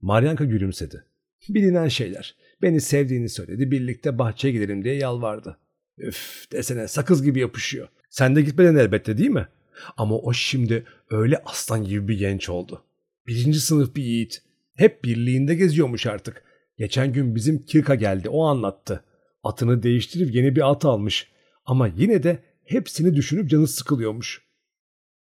[0.00, 1.04] Maryanka gülümsedi.
[1.48, 2.36] Bilinen şeyler.
[2.62, 3.70] Beni sevdiğini söyledi.
[3.70, 5.58] Birlikte bahçeye gidelim diye yalvardı.
[5.98, 7.88] Üf desene sakız gibi yapışıyor.
[8.10, 9.48] Sen de gitmeden elbette değil mi?
[9.96, 12.84] Ama o şimdi öyle aslan gibi bir genç oldu.
[13.26, 14.42] Birinci sınıf bir yiğit.
[14.74, 16.42] Hep birliğinde geziyormuş artık.
[16.78, 19.04] Geçen gün bizim Kirka geldi o anlattı.
[19.42, 21.30] Atını değiştirip yeni bir at almış.
[21.64, 24.42] Ama yine de hepsini düşünüp canı sıkılıyormuş.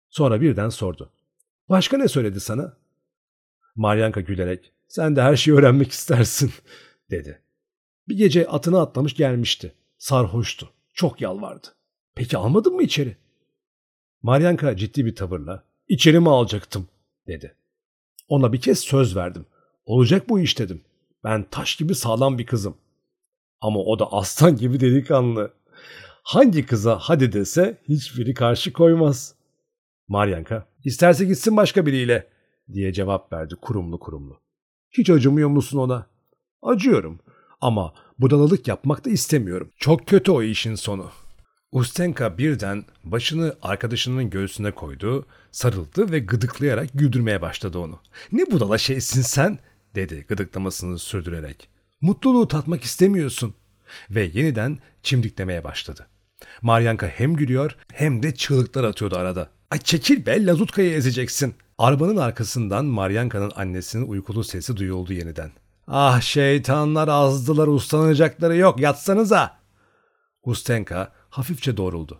[0.10, 1.12] Sonra birden sordu.
[1.70, 2.78] Başka ne söyledi sana?
[3.76, 6.52] Maryanka gülerek sen de her şeyi öğrenmek istersin
[7.12, 7.42] dedi.
[8.08, 9.74] Bir gece atına atlamış gelmişti.
[9.98, 10.70] Sarhoştu.
[10.94, 11.68] Çok yalvardı.
[12.16, 13.18] Peki almadın mı içeri?
[14.22, 16.88] Maryanka ciddi bir tavırla içeri mi alacaktım
[17.28, 17.56] dedi.
[18.28, 19.46] Ona bir kez söz verdim.
[19.86, 20.82] Olacak bu iş dedim.
[21.24, 22.78] Ben taş gibi sağlam bir kızım.
[23.62, 25.54] Ama o da aslan gibi delikanlı.
[26.24, 29.36] Hangi kıza hadi dese hiçbiri karşı koymaz.
[30.08, 32.28] Maryanka isterse gitsin başka biriyle
[32.74, 34.42] diye cevap verdi kurumlu kurumlu.
[34.92, 36.08] Hiç acımıyor musun ona?
[36.62, 37.20] Acıyorum
[37.62, 39.72] ama budalalık yapmak da istemiyorum.
[39.78, 41.12] Çok kötü o işin sonu.
[41.72, 48.00] Ustenka birden başını arkadaşının göğsüne koydu, sarıldı ve gıdıklayarak güldürmeye başladı onu.
[48.32, 49.60] Ne budala şeysin sen
[49.96, 51.70] dedi gıdıklamasını sürdürerek.
[52.02, 53.54] Mutluluğu tatmak istemiyorsun.
[54.10, 56.08] Ve yeniden çimdiklemeye başladı.
[56.62, 59.50] Maryanka hem gülüyor hem de çığlıklar atıyordu arada.
[59.72, 61.56] Ay çekil be Lazutka'yı ezeceksin.
[61.78, 65.52] Arabanın arkasından Maryanka'nın annesinin uykulu sesi duyuldu yeniden.
[65.88, 69.58] Ah şeytanlar azdılar uslanacakları yok yatsanıza.
[70.44, 72.20] Ustenka hafifçe doğruldu.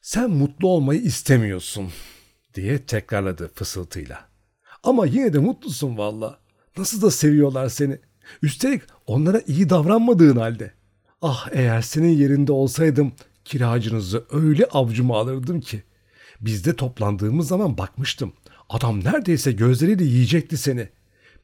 [0.00, 1.88] Sen mutlu olmayı istemiyorsun
[2.54, 4.28] diye tekrarladı fısıltıyla.
[4.82, 6.38] Ama yine de mutlusun valla.
[6.76, 7.98] Nasıl da seviyorlar seni.
[8.42, 10.72] Üstelik onlara iyi davranmadığın halde.
[11.22, 13.12] Ah eğer senin yerinde olsaydım
[13.44, 15.82] kiracınızı öyle avcuma alırdım ki.
[16.40, 18.32] Bizde toplandığımız zaman bakmıştım.
[18.68, 20.88] Adam neredeyse gözleriyle yiyecekti seni.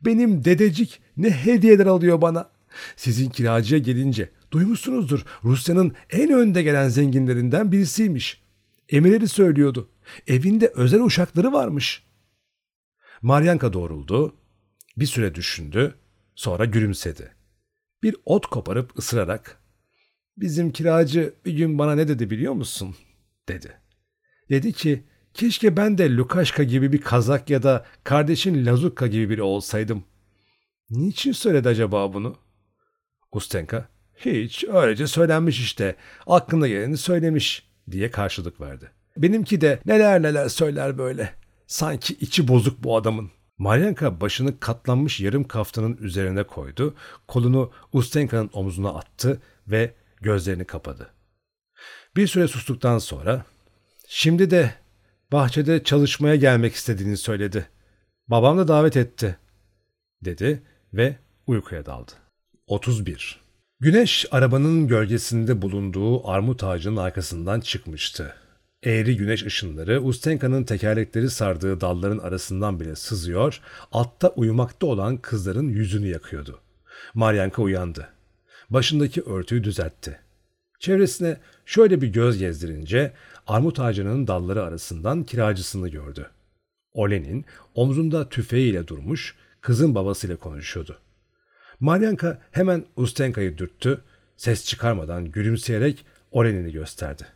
[0.00, 2.50] Benim dedecik ne hediyeler alıyor bana.
[2.96, 8.42] Sizin kiracıya gelince duymuşsunuzdur Rusya'nın en önde gelen zenginlerinden birisiymiş.
[8.88, 9.88] Emirleri söylüyordu.
[10.26, 12.02] Evinde özel uşakları varmış.
[13.22, 14.36] Maryanka doğruldu.
[14.96, 15.94] Bir süre düşündü.
[16.34, 17.34] Sonra gülümsedi.
[18.02, 19.60] Bir ot koparıp ısırarak
[20.36, 22.96] ''Bizim kiracı bir gün bana ne dedi biliyor musun?''
[23.48, 23.83] dedi.
[24.50, 29.42] Dedi ki Keşke ben de Lukaşka gibi bir kazak ya da kardeşin Lazukka gibi biri
[29.42, 30.04] olsaydım.
[30.90, 32.36] Niçin söyledi acaba bunu?
[33.32, 35.96] Ustenka, hiç öylece söylenmiş işte.
[36.26, 38.90] Aklına geleni söylemiş diye karşılık verdi.
[39.16, 41.34] Benimki de neler neler söyler böyle.
[41.66, 43.30] Sanki içi bozuk bu adamın.
[43.58, 46.94] Maryanka başını katlanmış yarım kaftanın üzerine koydu,
[47.28, 51.10] kolunu Ustenka'nın omzuna attı ve gözlerini kapadı.
[52.16, 53.44] Bir süre sustuktan sonra,
[54.08, 54.74] ''Şimdi de
[55.32, 57.66] bahçede çalışmaya gelmek istediğini söyledi.
[58.28, 59.36] Babam da davet etti,
[60.24, 60.62] dedi
[60.94, 62.12] ve uykuya daldı.
[62.66, 63.40] 31.
[63.80, 68.34] Güneş arabanın gölgesinde bulunduğu armut ağacının arkasından çıkmıştı.
[68.82, 73.60] Eğri güneş ışınları Ustenka'nın tekerlekleri sardığı dalların arasından bile sızıyor,
[73.92, 76.60] altta uyumakta olan kızların yüzünü yakıyordu.
[77.14, 78.08] Maryanka uyandı.
[78.70, 80.18] Başındaki örtüyü düzeltti.
[80.78, 81.36] Çevresine
[81.66, 83.12] şöyle bir göz gezdirince
[83.46, 86.30] armut ağacının dalları arasından kiracısını gördü.
[86.92, 90.98] Olen'in omzunda tüfeğiyle durmuş, kızın babasıyla konuşuyordu.
[91.80, 94.00] Maryanka hemen Ustenka'yı dürttü,
[94.36, 97.26] ses çıkarmadan gülümseyerek Olen'ini gösterdi.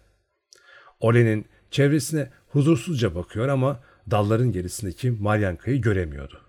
[1.01, 3.81] Olen'in çevresine huzursuzca bakıyor ama
[4.11, 6.41] dalların gerisindeki Maryanka'yı göremiyordu.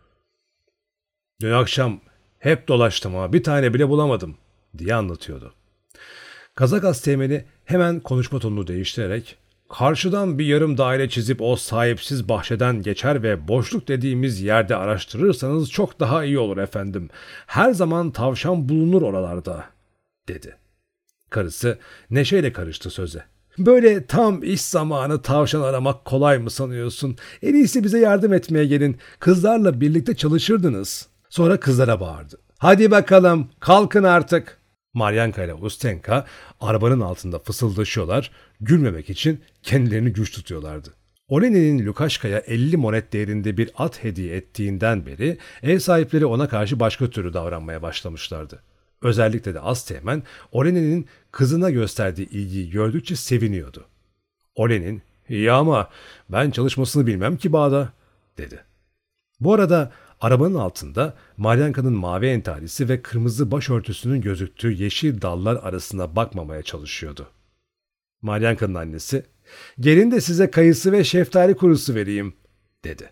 [1.41, 2.01] Dün akşam
[2.39, 4.37] hep dolaştım ama bir tane bile bulamadım
[4.77, 5.53] diye anlatıyordu.
[6.55, 9.37] Kazak Asteğmeni hemen konuşma tonunu değiştirerek
[9.69, 15.99] karşıdan bir yarım daire çizip o sahipsiz bahçeden geçer ve boşluk dediğimiz yerde araştırırsanız çok
[15.99, 17.09] daha iyi olur efendim.
[17.47, 19.65] Her zaman tavşan bulunur oralarda
[20.27, 20.55] dedi.
[21.29, 21.77] Karısı
[22.09, 23.23] neşeyle karıştı söze.
[23.57, 27.17] Böyle tam iş zamanı tavşan aramak kolay mı sanıyorsun?
[27.41, 28.97] En iyisi bize yardım etmeye gelin.
[29.19, 31.07] Kızlarla birlikte çalışırdınız.
[31.29, 32.37] Sonra kızlara bağırdı.
[32.57, 34.59] Hadi bakalım kalkın artık.
[34.93, 36.25] Maryanka ile Ustenka
[36.61, 40.93] arabanın altında fısıldaşıyorlar, gülmemek için kendilerini güç tutuyorlardı.
[41.27, 47.09] Olenin'in Lukaşka'ya 50 monet değerinde bir at hediye ettiğinden beri ev sahipleri ona karşı başka
[47.09, 48.63] türlü davranmaya başlamışlardı.
[49.01, 53.85] Özellikle de Asteğmen Olenin'in kızına gösterdiği ilgiyi gördükçe seviniyordu.
[54.55, 55.89] Olenin, iyi ama
[56.29, 57.93] ben çalışmasını bilmem ki bağda,
[58.37, 58.63] dedi.
[59.39, 59.91] Bu arada
[60.21, 67.27] arabanın altında Maryanka'nın mavi entarisi ve kırmızı başörtüsünün gözüktüğü yeşil dallar arasına bakmamaya çalışıyordu.
[68.21, 69.25] Maryanka'nın annesi,
[69.79, 72.33] gelin de size kayısı ve şeftali kurusu vereyim,
[72.83, 73.09] dedi.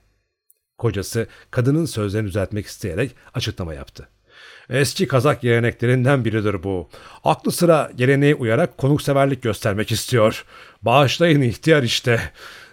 [0.78, 4.10] Kocası kadının sözlerini düzeltmek isteyerek açıklama yaptı.
[4.70, 6.90] Eski kazak geleneklerinden biridir bu.
[7.24, 10.46] Aklı sıra geleneğe uyarak konukseverlik göstermek istiyor.
[10.82, 12.22] Bağışlayın ihtiyar işte.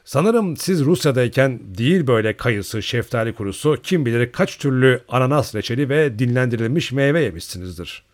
[0.04, 6.18] Sanırım siz Rusya'dayken değil böyle kayısı, şeftali kurusu, kim bilir kaç türlü ananas reçeli ve
[6.18, 8.04] dinlendirilmiş meyve yemişsinizdir.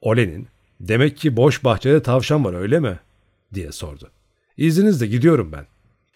[0.00, 0.48] Olenin,
[0.80, 2.98] demek ki boş bahçede tavşan var öyle mi?
[3.54, 4.10] Diye sordu.
[4.56, 5.66] İzninizle gidiyorum ben.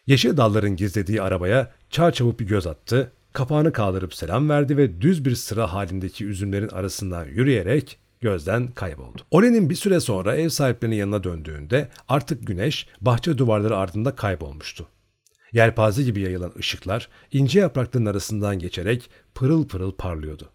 [0.06, 5.34] Yeşil dalların gizlediği arabaya çarçabuk bir göz attı, kapağını kaldırıp selam verdi ve düz bir
[5.34, 9.22] sıra halindeki üzümlerin arasından yürüyerek gözden kayboldu.
[9.30, 14.88] Olen'in bir süre sonra ev sahiplerinin yanına döndüğünde artık güneş bahçe duvarları ardında kaybolmuştu.
[15.52, 20.50] Yelpaze gibi yayılan ışıklar ince yaprakların arasından geçerek pırıl pırıl parlıyordu.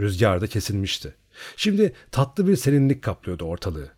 [0.00, 1.14] Rüzgar da kesilmişti.
[1.56, 3.90] Şimdi tatlı bir serinlik kaplıyordu ortalığı.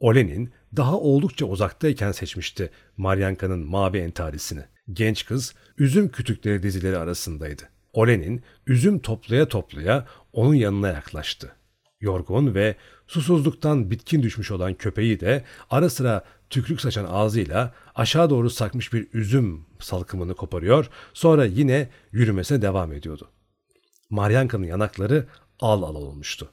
[0.00, 4.64] Olen'in daha oldukça uzaktayken seçmişti Maryanka'nın mavi entarisini.
[4.92, 7.62] Genç kız üzüm kütükleri dizileri arasındaydı.
[7.92, 11.52] Olen'in üzüm toplaya toplaya onun yanına yaklaştı.
[12.00, 18.50] Yorgun ve susuzluktan bitkin düşmüş olan köpeği de ara sıra tükrük saçan ağzıyla aşağı doğru
[18.50, 23.28] sakmış bir üzüm salkımını koparıyor, sonra yine yürümesine devam ediyordu.
[24.10, 25.26] Maryanka'nın yanakları
[25.60, 26.52] al al olmuştu.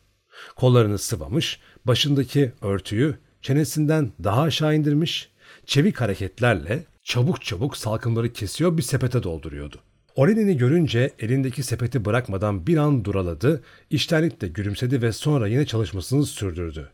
[0.56, 5.30] Kollarını sıvamış, başındaki örtüyü çenesinden daha aşağı indirmiş,
[5.66, 9.80] çevik hareketlerle çabuk çabuk salkımları kesiyor bir sepete dolduruyordu.
[10.16, 16.92] Orenin'i görünce elindeki sepeti bırakmadan bir an duraladı, iştenlikle gülümsedi ve sonra yine çalışmasını sürdürdü.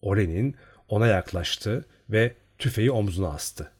[0.00, 0.54] Orenin
[0.88, 3.70] ona yaklaştı ve tüfeği omzuna astı.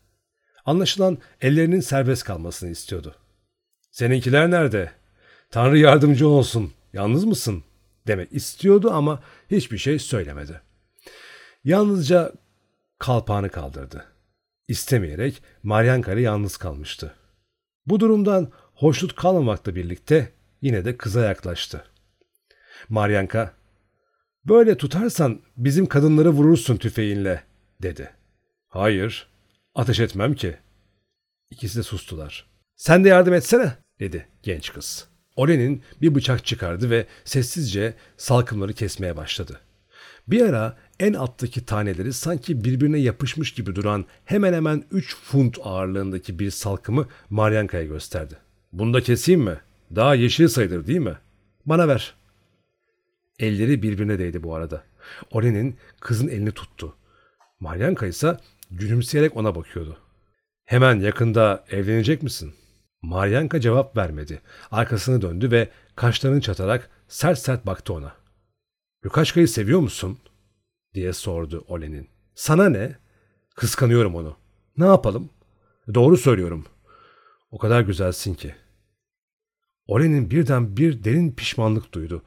[0.65, 3.15] Anlaşılan ellerinin serbest kalmasını istiyordu.
[3.91, 4.91] Seninkiler nerede?
[5.51, 6.73] Tanrı yardımcı olsun.
[6.93, 7.65] Yalnız mısın?
[8.07, 10.61] demek istiyordu ama hiçbir şey söylemedi.
[11.65, 12.33] Yalnızca
[12.99, 14.05] kalpağını kaldırdı.
[14.69, 17.15] İstemeyerek Maryanka'yla yalnız kalmıştı.
[17.87, 21.85] Bu durumdan hoşnut kalmamakla birlikte yine de kıza yaklaştı.
[22.89, 23.55] Maryanka,
[24.45, 27.43] böyle tutarsan bizim kadınları vurursun tüfeğinle,
[27.83, 28.11] dedi.
[28.69, 29.29] Hayır,
[29.75, 30.57] ateş etmem ki.
[31.51, 32.47] İkisi de sustular.
[32.77, 35.09] Sen de yardım etsene, dedi genç kız.
[35.37, 39.61] Olen'in bir bıçak çıkardı ve sessizce salkımları kesmeye başladı.
[40.29, 46.39] Bir ara en alttaki taneleri sanki birbirine yapışmış gibi duran hemen hemen 3 funt ağırlığındaki
[46.39, 48.37] bir salkımı Maryanka'ya gösterdi.
[48.73, 49.61] Bunu da keseyim mi?
[49.97, 51.19] Daha yeşil sayılır değil mi?
[51.67, 52.15] Bana ver.
[53.39, 54.85] Elleri birbirine değdi bu arada.
[55.31, 56.95] Olen'in kızın elini tuttu.
[57.61, 58.37] Maryanka ise
[58.71, 59.99] gülümseyerek ona bakıyordu.
[60.65, 62.55] Hemen yakında evlenecek misin?
[63.03, 64.41] Maryanka cevap vermedi.
[64.71, 68.13] Arkasını döndü ve kaşlarını çatarak sert sert baktı ona.
[69.05, 70.19] Lukaşka'yı seviyor musun?
[70.95, 72.09] Diye sordu Olen'in.
[72.35, 72.97] Sana ne?
[73.55, 74.37] Kıskanıyorum onu.
[74.77, 75.31] Ne yapalım?
[75.95, 76.67] Doğru söylüyorum.
[77.51, 78.55] O kadar güzelsin ki.
[79.87, 82.23] Olen'in birden bir derin pişmanlık duydu.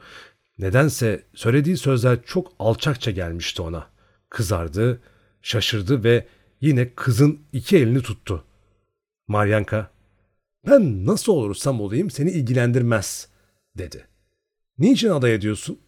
[0.57, 3.88] Nedense söylediği sözler çok alçakça gelmişti ona.
[4.30, 5.01] Kızardı,
[5.41, 6.28] şaşırdı ve
[6.61, 8.43] yine kızın iki elini tuttu.
[9.28, 9.91] Maryanka,
[10.68, 13.30] ben nasıl olursam olayım seni ilgilendirmez,
[13.78, 14.07] dedi.
[14.78, 15.80] Niçin alay ediyorsun?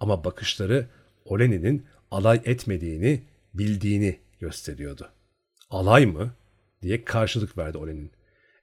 [0.00, 0.88] Ama bakışları
[1.26, 3.22] Oleni'nin alay etmediğini,
[3.54, 5.08] bildiğini gösteriyordu.
[5.70, 6.34] Alay mı?
[6.82, 8.10] diye karşılık verdi Olenin.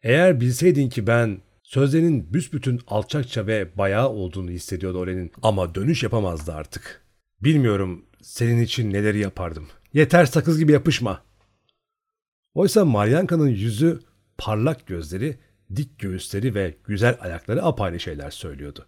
[0.03, 6.53] Eğer bilseydin ki ben sözlerinin büsbütün alçakça ve bayağı olduğunu hissediyordu Olenin ama dönüş yapamazdı
[6.53, 7.05] artık.
[7.41, 9.67] Bilmiyorum senin için neleri yapardım.
[9.93, 11.23] Yeter sakız gibi yapışma.
[12.53, 13.99] Oysa Maryanka'nın yüzü,
[14.37, 15.37] parlak gözleri,
[15.75, 18.85] dik göğüsleri ve güzel ayakları apayrı şeyler söylüyordu.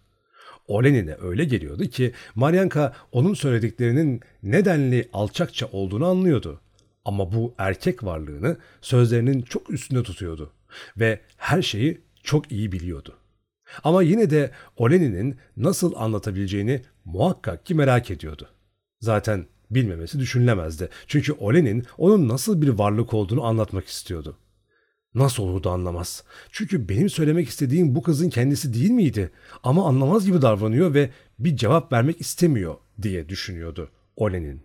[0.68, 6.60] Olenin'e öyle geliyordu ki Maryanka onun söylediklerinin nedenli alçakça olduğunu anlıyordu.
[7.04, 10.52] Ama bu erkek varlığını sözlerinin çok üstünde tutuyordu
[10.96, 13.16] ve her şeyi çok iyi biliyordu.
[13.84, 18.48] Ama yine de Olenin'in nasıl anlatabileceğini muhakkak ki merak ediyordu.
[19.00, 20.88] Zaten bilmemesi düşünülemezdi.
[21.06, 24.36] Çünkü Olenin onun nasıl bir varlık olduğunu anlatmak istiyordu.
[25.16, 26.24] Nasıl olur da anlamaz?
[26.52, 29.30] Çünkü benim söylemek istediğim bu kızın kendisi değil miydi?
[29.62, 34.62] Ama anlamaz gibi davranıyor ve bir cevap vermek istemiyor diye düşünüyordu Olenin.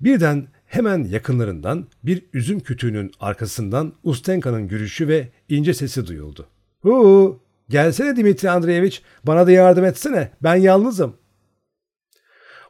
[0.00, 6.46] Birden hemen yakınlarından bir üzüm kütüğünün arkasından Ustenka'nın gülüşü ve ince sesi duyuldu.
[6.82, 11.16] Huu, gelsene Dimitri Andreevich, bana da yardım etsene, ben yalnızım.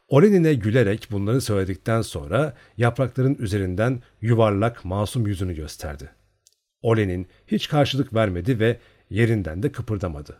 [0.09, 6.16] Olenin'e gülerek bunları söyledikten sonra yaprakların üzerinden yuvarlak masum yüzünü gösterdi.
[6.87, 8.78] Olenin hiç karşılık vermedi ve
[9.11, 10.39] yerinden de kıpırdamadı.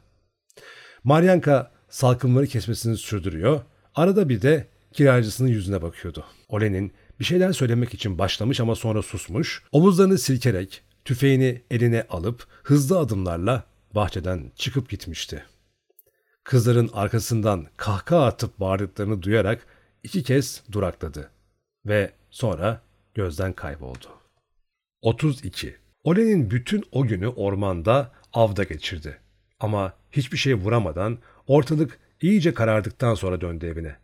[1.05, 3.61] Maryanka salkımları kesmesini sürdürüyor,
[3.95, 6.25] arada bir de kiracısının yüzüne bakıyordu.
[6.49, 12.99] Olenin bir şeyler söylemek için başlamış ama sonra susmuş, omuzlarını silkerek tüfeğini eline alıp hızlı
[12.99, 15.45] adımlarla bahçeden çıkıp gitmişti.
[16.45, 19.67] Kızların arkasından kahkaha atıp bağırdıklarını duyarak
[20.03, 21.31] iki kez durakladı
[21.87, 22.83] ve sonra
[23.15, 24.07] gözden kayboldu.
[25.03, 25.86] 32.
[26.07, 29.19] Olen'in bütün o günü ormanda avda geçirdi.
[29.61, 33.97] Ama hiçbir şey vuramadan ortalık iyice karardıktan sonra döndü evine.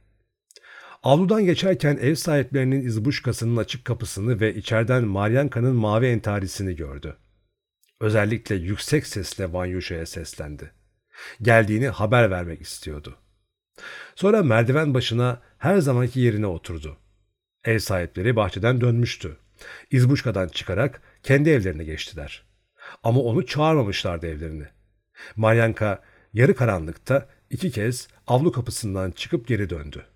[1.02, 7.16] Avludan geçerken ev sahiplerinin izbuşkasının açık kapısını ve içeriden Maryanka'nın mavi entarisini gördü.
[8.00, 10.72] Özellikle yüksek sesle Vanyuşa'ya seslendi.
[11.42, 13.18] Geldiğini haber vermek istiyordu.
[14.14, 16.96] Sonra merdiven başına her zamanki yerine oturdu.
[17.64, 19.36] Ev sahipleri bahçeden dönmüştü.
[19.90, 22.42] İzbuşkadan çıkarak kendi evlerine geçtiler.
[23.02, 24.68] Ama onu çağırmamışlardı evlerine.
[25.36, 26.02] Maryanka
[26.32, 30.06] yarı karanlıkta iki kez avlu kapısından çıkıp geri döndü.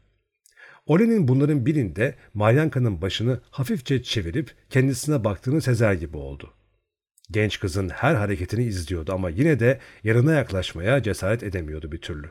[0.87, 6.53] Olen'in bunların birinde Maryanka'nın başını hafifçe çevirip kendisine baktığını sezer gibi oldu.
[7.31, 12.31] Genç kızın her hareketini izliyordu ama yine de yanına yaklaşmaya cesaret edemiyordu bir türlü.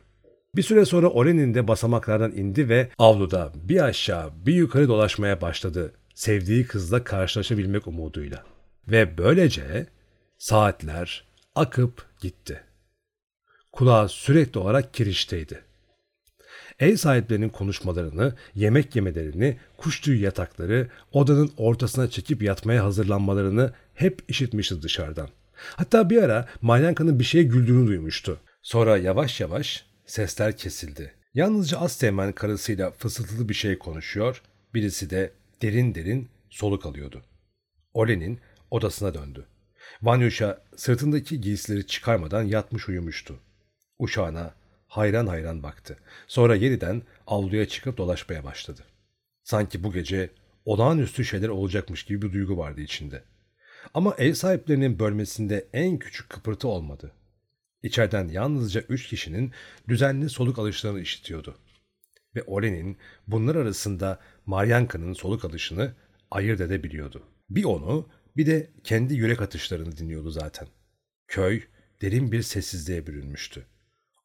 [0.55, 5.93] Bir süre sonra Olen'in de basamaklardan indi ve avluda bir aşağı bir yukarı dolaşmaya başladı
[6.13, 8.54] sevdiği kızla karşılaşabilmek umuduyla.
[8.88, 9.88] Ve böylece
[10.38, 11.23] saatler
[11.55, 12.63] akıp gitti.
[13.71, 15.61] Kulağı sürekli olarak kirişteydi.
[16.79, 24.81] Ev sahiplerinin konuşmalarını, yemek yemelerini, kuş tüyü yatakları, odanın ortasına çekip yatmaya hazırlanmalarını hep işitmişti
[24.81, 25.29] dışarıdan.
[25.55, 28.39] Hatta bir ara Malyanka'nın bir şeye güldüğünü duymuştu.
[28.61, 31.13] Sonra yavaş yavaş sesler kesildi.
[31.33, 34.41] Yalnızca Asteğmen karısıyla fısıltılı bir şey konuşuyor,
[34.73, 35.31] birisi de
[35.61, 37.21] derin derin soluk alıyordu.
[37.93, 38.39] Olen'in
[38.72, 39.45] odasına döndü.
[40.01, 43.39] Vanyusha sırtındaki giysileri çıkarmadan yatmış uyumuştu.
[43.99, 44.53] Uşağına
[44.88, 45.97] hayran hayran baktı.
[46.28, 48.82] Sonra yeniden avluya çıkıp dolaşmaya başladı.
[49.43, 50.30] Sanki bu gece
[50.66, 53.24] olağanüstü şeyler olacakmış gibi bir duygu vardı içinde.
[53.93, 57.11] Ama ev sahiplerinin bölmesinde en küçük kıpırtı olmadı.
[57.84, 59.51] İçeriden yalnızca üç kişinin
[59.88, 61.55] düzenli soluk alışlarını işitiyordu.
[62.36, 62.97] Ve Olen'in
[63.28, 65.93] bunlar arasında Maryanka'nın soluk alışını
[66.32, 67.24] ayırt edebiliyordu.
[67.49, 70.67] Bir onu bir de kendi yürek atışlarını dinliyordu zaten.
[71.27, 71.63] Köy
[72.01, 73.65] derin bir sessizliğe bürünmüştü.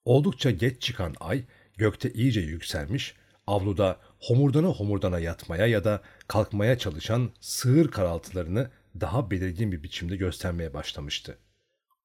[0.05, 1.45] Oldukça geç çıkan ay
[1.77, 3.15] gökte iyice yükselmiş,
[3.47, 10.75] avluda homurdana homurdana yatmaya ya da kalkmaya çalışan sığır karaltılarını daha belirgin bir biçimde göstermeye
[10.75, 11.39] başlamıştı.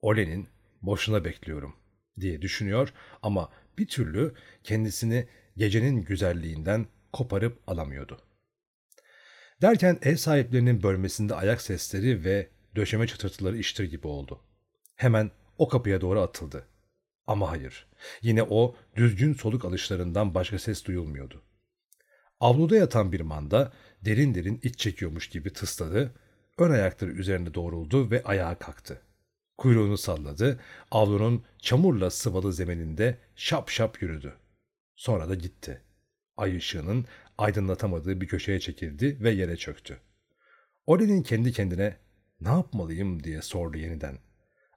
[0.01, 0.47] Olen'in
[0.81, 1.75] boşuna bekliyorum
[2.19, 4.33] diye düşünüyor ama bir türlü
[4.63, 5.27] kendisini
[5.57, 8.21] gecenin güzelliğinden koparıp alamıyordu.
[9.61, 14.39] Derken ev sahiplerinin bölmesinde ayak sesleri ve döşeme çıtırtıları iştir gibi oldu.
[14.95, 16.67] Hemen o kapıya doğru atıldı.
[17.27, 17.87] Ama hayır,
[18.21, 21.41] yine o düzgün soluk alışlarından başka ses duyulmuyordu.
[22.39, 26.15] Avluda yatan bir manda derin derin iç çekiyormuş gibi tısladı,
[26.57, 29.01] ön ayakları üzerine doğruldu ve ayağa kalktı.
[29.57, 30.59] Kuyruğunu salladı,
[30.91, 34.33] avlunun çamurla sıvalı zemininde şap şap yürüdü.
[34.95, 35.81] Sonra da gitti.
[36.37, 37.05] Ay ışığının
[37.37, 39.97] aydınlatamadığı bir köşeye çekildi ve yere çöktü.
[40.85, 41.97] Olen'in kendi kendine
[42.41, 44.17] Ne yapmalıyım diye sordu yeniden.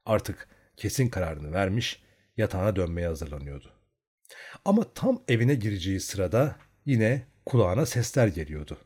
[0.07, 2.03] Artık kesin kararını vermiş,
[2.37, 3.73] yatağına dönmeye hazırlanıyordu.
[4.65, 8.79] Ama tam evine gireceği sırada yine kulağına sesler geliyordu.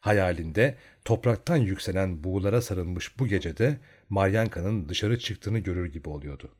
[0.00, 6.54] Hayalinde topraktan yükselen buğulara sarılmış bu gecede Maryanka'nın dışarı çıktığını görür gibi oluyordu.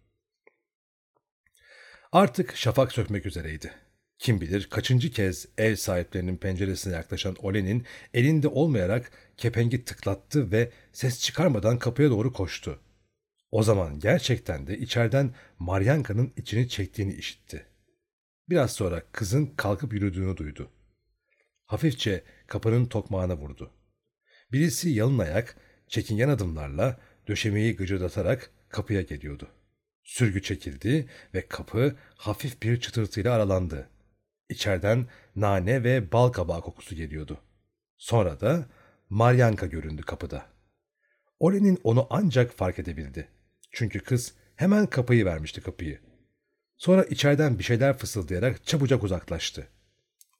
[2.12, 3.72] Artık şafak sökmek üzereydi.
[4.18, 7.84] Kim bilir kaçıncı kez ev sahiplerinin penceresine yaklaşan Olen'in
[8.14, 12.80] elinde olmayarak kepengi tıklattı ve ses çıkarmadan kapıya doğru koştu.
[13.50, 17.66] O zaman gerçekten de içeriden Maryanka'nın içini çektiğini işitti.
[18.48, 20.70] Biraz sonra kızın kalkıp yürüdüğünü duydu.
[21.66, 23.70] Hafifçe kapının tokmağına vurdu.
[24.52, 25.56] Birisi yalın ayak,
[25.88, 29.48] çekingen adımlarla döşemeyi gıcırdatarak kapıya geliyordu.
[30.02, 33.88] Sürgü çekildi ve kapı hafif bir çıtırtıyla aralandı.
[34.48, 37.40] İçeriden nane ve bal kabağı kokusu geliyordu.
[37.96, 38.66] Sonra da
[39.10, 40.46] Maryanka göründü kapıda.
[41.40, 43.28] Olen'in onu ancak fark edebildi.
[43.70, 46.00] Çünkü kız hemen kapıyı vermişti kapıyı.
[46.76, 49.68] Sonra içeriden bir şeyler fısıldayarak çabucak uzaklaştı.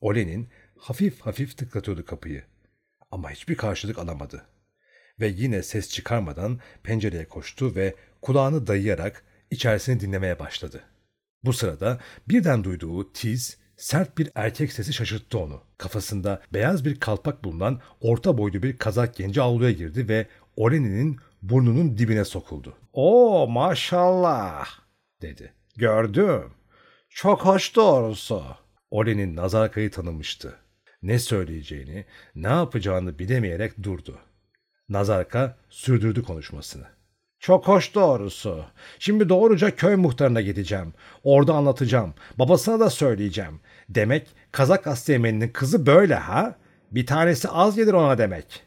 [0.01, 0.49] Olen'in
[0.79, 2.45] hafif hafif tıklatıyordu kapıyı.
[3.11, 4.47] Ama hiçbir karşılık alamadı.
[5.21, 10.85] Ve yine ses çıkarmadan pencereye koştu ve kulağını dayayarak içerisini dinlemeye başladı.
[11.45, 15.61] Bu sırada birden duyduğu tiz, sert bir erkek sesi şaşırttı onu.
[15.79, 21.99] Kafasında beyaz bir kalpak bulunan orta boylu bir kazak genci avluya girdi ve Oleni'nin burnunun
[21.99, 22.77] dibine sokuldu.
[22.93, 24.69] ''Oo maşallah''
[25.23, 25.53] dedi.
[25.77, 26.53] ''Gördüm.
[27.09, 30.57] Çok hoş doğrusu.'' Olen'in Nazarka'yı tanımıştı.
[31.03, 32.05] Ne söyleyeceğini,
[32.35, 34.19] ne yapacağını bilemeyerek durdu.
[34.89, 36.94] Nazarka sürdürdü konuşmasını.
[37.45, 38.65] Çok hoş doğrusu.
[38.99, 40.93] Şimdi doğruca köy muhtarına gideceğim.
[41.25, 42.15] Orada anlatacağım.
[42.39, 43.61] Babasına da söyleyeceğim.
[43.89, 46.57] Demek Kazak Asteğmeni'nin kızı böyle ha?
[46.91, 48.63] Bir tanesi az gelir ona demek.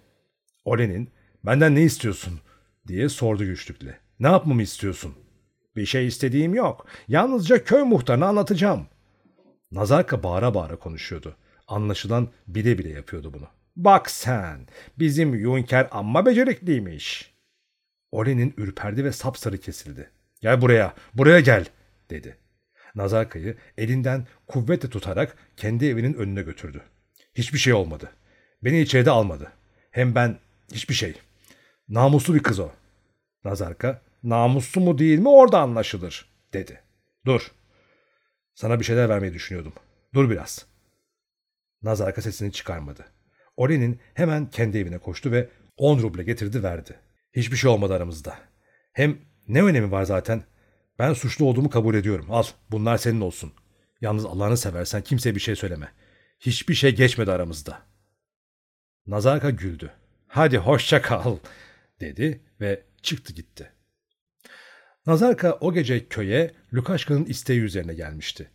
[0.66, 1.10] Olen'in
[1.46, 2.40] benden ne istiyorsun
[2.88, 3.98] diye sordu güçlükle.
[4.20, 5.14] Ne yapmamı istiyorsun?
[5.76, 6.86] Bir şey istediğim yok.
[7.08, 8.88] Yalnızca köy muhtarına anlatacağım.
[9.72, 11.36] Nazarka bağıra bağıra konuşuyordu.
[11.68, 13.48] Anlaşılan bile bile yapıyordu bunu.
[13.76, 14.68] Bak sen,
[15.00, 17.37] bizim Yunker amma becerikliymiş.
[18.12, 20.10] Olen'in ürperdi ve sapsarı kesildi.
[20.42, 21.66] Gel buraya, buraya gel,
[22.10, 22.38] dedi.
[22.96, 26.82] Nazarka'yı elinden kuvvetle tutarak kendi evinin önüne götürdü.
[27.36, 28.12] Hiçbir şey olmadı.
[28.64, 29.52] Beni içeride almadı.
[29.92, 30.40] Hem ben
[30.74, 31.16] hiçbir şey.
[31.90, 32.72] Namuslu bir kız o.
[33.44, 36.82] Nazarka, namuslu mu değil mi orada anlaşılır, dedi.
[37.26, 37.52] Dur.
[38.56, 39.74] Sana bir şeyler vermeyi düşünüyordum.
[40.14, 40.66] Dur biraz.
[41.82, 43.06] Nazarka sesini çıkarmadı.
[43.58, 47.00] Olen'in hemen kendi evine koştu ve on ruble getirdi verdi.
[47.34, 48.40] Hiçbir şey olmadı aramızda.
[48.94, 49.18] Hem
[49.48, 50.44] ne önemi var zaten?
[51.00, 52.26] Ben suçlu olduğumu kabul ediyorum.
[52.30, 53.54] Al bunlar senin olsun.
[54.02, 55.92] Yalnız Allah'ını seversen kimseye bir şey söyleme.
[56.40, 57.82] Hiçbir şey geçmedi aramızda.
[59.08, 59.92] Nazarka güldü.
[60.28, 61.38] Hadi hoşça kal
[62.00, 63.72] dedi ve çıktı gitti.
[65.06, 68.52] Nazarka o gece köye Lukaşka'nın isteği üzerine gelmişti.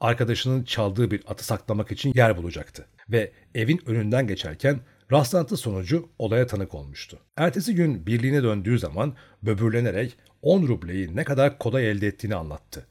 [0.00, 4.80] Arkadaşının çaldığı bir atı saklamak için yer bulacaktı ve evin önünden geçerken
[5.12, 7.18] Rastlantı sonucu olaya tanık olmuştu.
[7.36, 12.86] Ertesi gün birliğine döndüğü zaman böbürlenerek 10 rubleyi ne kadar kolay elde ettiğini anlattı.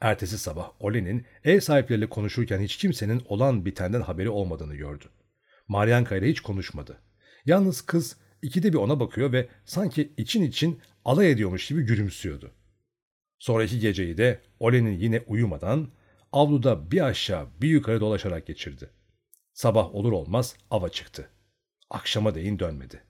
[0.00, 5.04] Ertesi sabah Olen'in ev sahipleriyle konuşurken hiç kimsenin olan bitenden haberi olmadığını gördü.
[5.68, 6.98] Maryanka ile hiç konuşmadı.
[7.46, 12.50] Yalnız kız ikide bir ona bakıyor ve sanki için için alay ediyormuş gibi gülümsüyordu.
[13.38, 15.88] Sonraki geceyi de Olen'in yine uyumadan
[16.32, 18.90] avluda bir aşağı bir yukarı dolaşarak geçirdi.
[19.52, 21.28] Sabah olur olmaz ava çıktı.
[21.90, 23.02] Akşama değin dönmedi.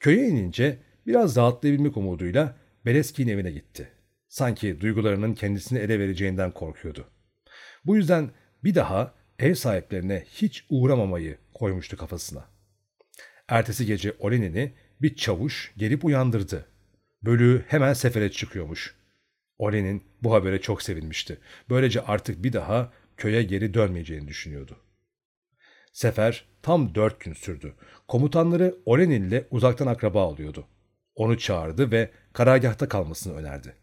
[0.00, 3.88] Köye inince biraz rahatlayabilmek umuduyla Beleski'nin evine gitti.
[4.28, 7.10] Sanki duygularının kendisini ele vereceğinden korkuyordu.
[7.84, 8.30] Bu yüzden
[8.64, 12.44] bir daha ev sahiplerine hiç uğramamayı koymuştu kafasına.
[13.48, 14.72] Ertesi gece Olenin'i
[15.02, 16.66] bir çavuş gelip uyandırdı.
[17.22, 18.94] Bölüğü hemen sefere çıkıyormuş.
[19.58, 21.38] Olenin bu habere çok sevinmişti.
[21.70, 24.76] Böylece artık bir daha köye geri dönmeyeceğini düşünüyordu.
[25.94, 27.74] Sefer tam dört gün sürdü.
[28.08, 30.66] Komutanları Olenin ile uzaktan akraba oluyordu.
[31.14, 33.74] Onu çağırdı ve karargahta kalmasını önerdi.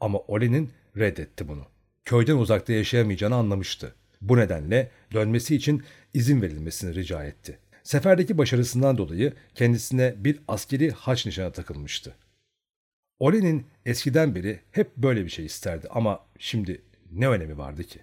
[0.00, 1.66] Ama Olenin reddetti bunu.
[2.04, 3.94] Köyden uzakta yaşayamayacağını anlamıştı.
[4.20, 5.82] Bu nedenle dönmesi için
[6.14, 7.58] izin verilmesini rica etti.
[7.82, 12.16] Seferdeki başarısından dolayı kendisine bir askeri haç nişanı takılmıştı.
[13.18, 18.00] Olenin eskiden beri hep böyle bir şey isterdi ama şimdi ne önemi vardı ki?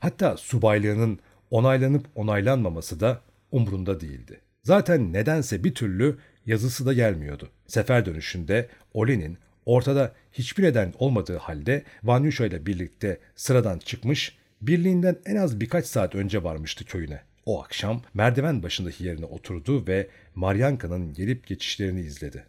[0.00, 1.20] Hatta subaylığının
[1.52, 4.40] onaylanıp onaylanmaması da umrunda değildi.
[4.62, 7.50] Zaten nedense bir türlü yazısı da gelmiyordu.
[7.66, 15.36] Sefer dönüşünde Olen'in ortada hiçbir neden olmadığı halde Vanyusha ile birlikte sıradan çıkmış, birliğinden en
[15.36, 17.20] az birkaç saat önce varmıştı köyüne.
[17.46, 22.46] O akşam merdiven başındaki yerine oturdu ve Maryanka'nın gelip geçişlerini izledi.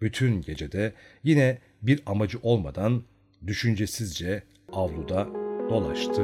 [0.00, 0.92] Bütün gecede
[1.24, 3.02] yine bir amacı olmadan
[3.46, 5.28] düşüncesizce avluda
[5.70, 6.22] dolaştı.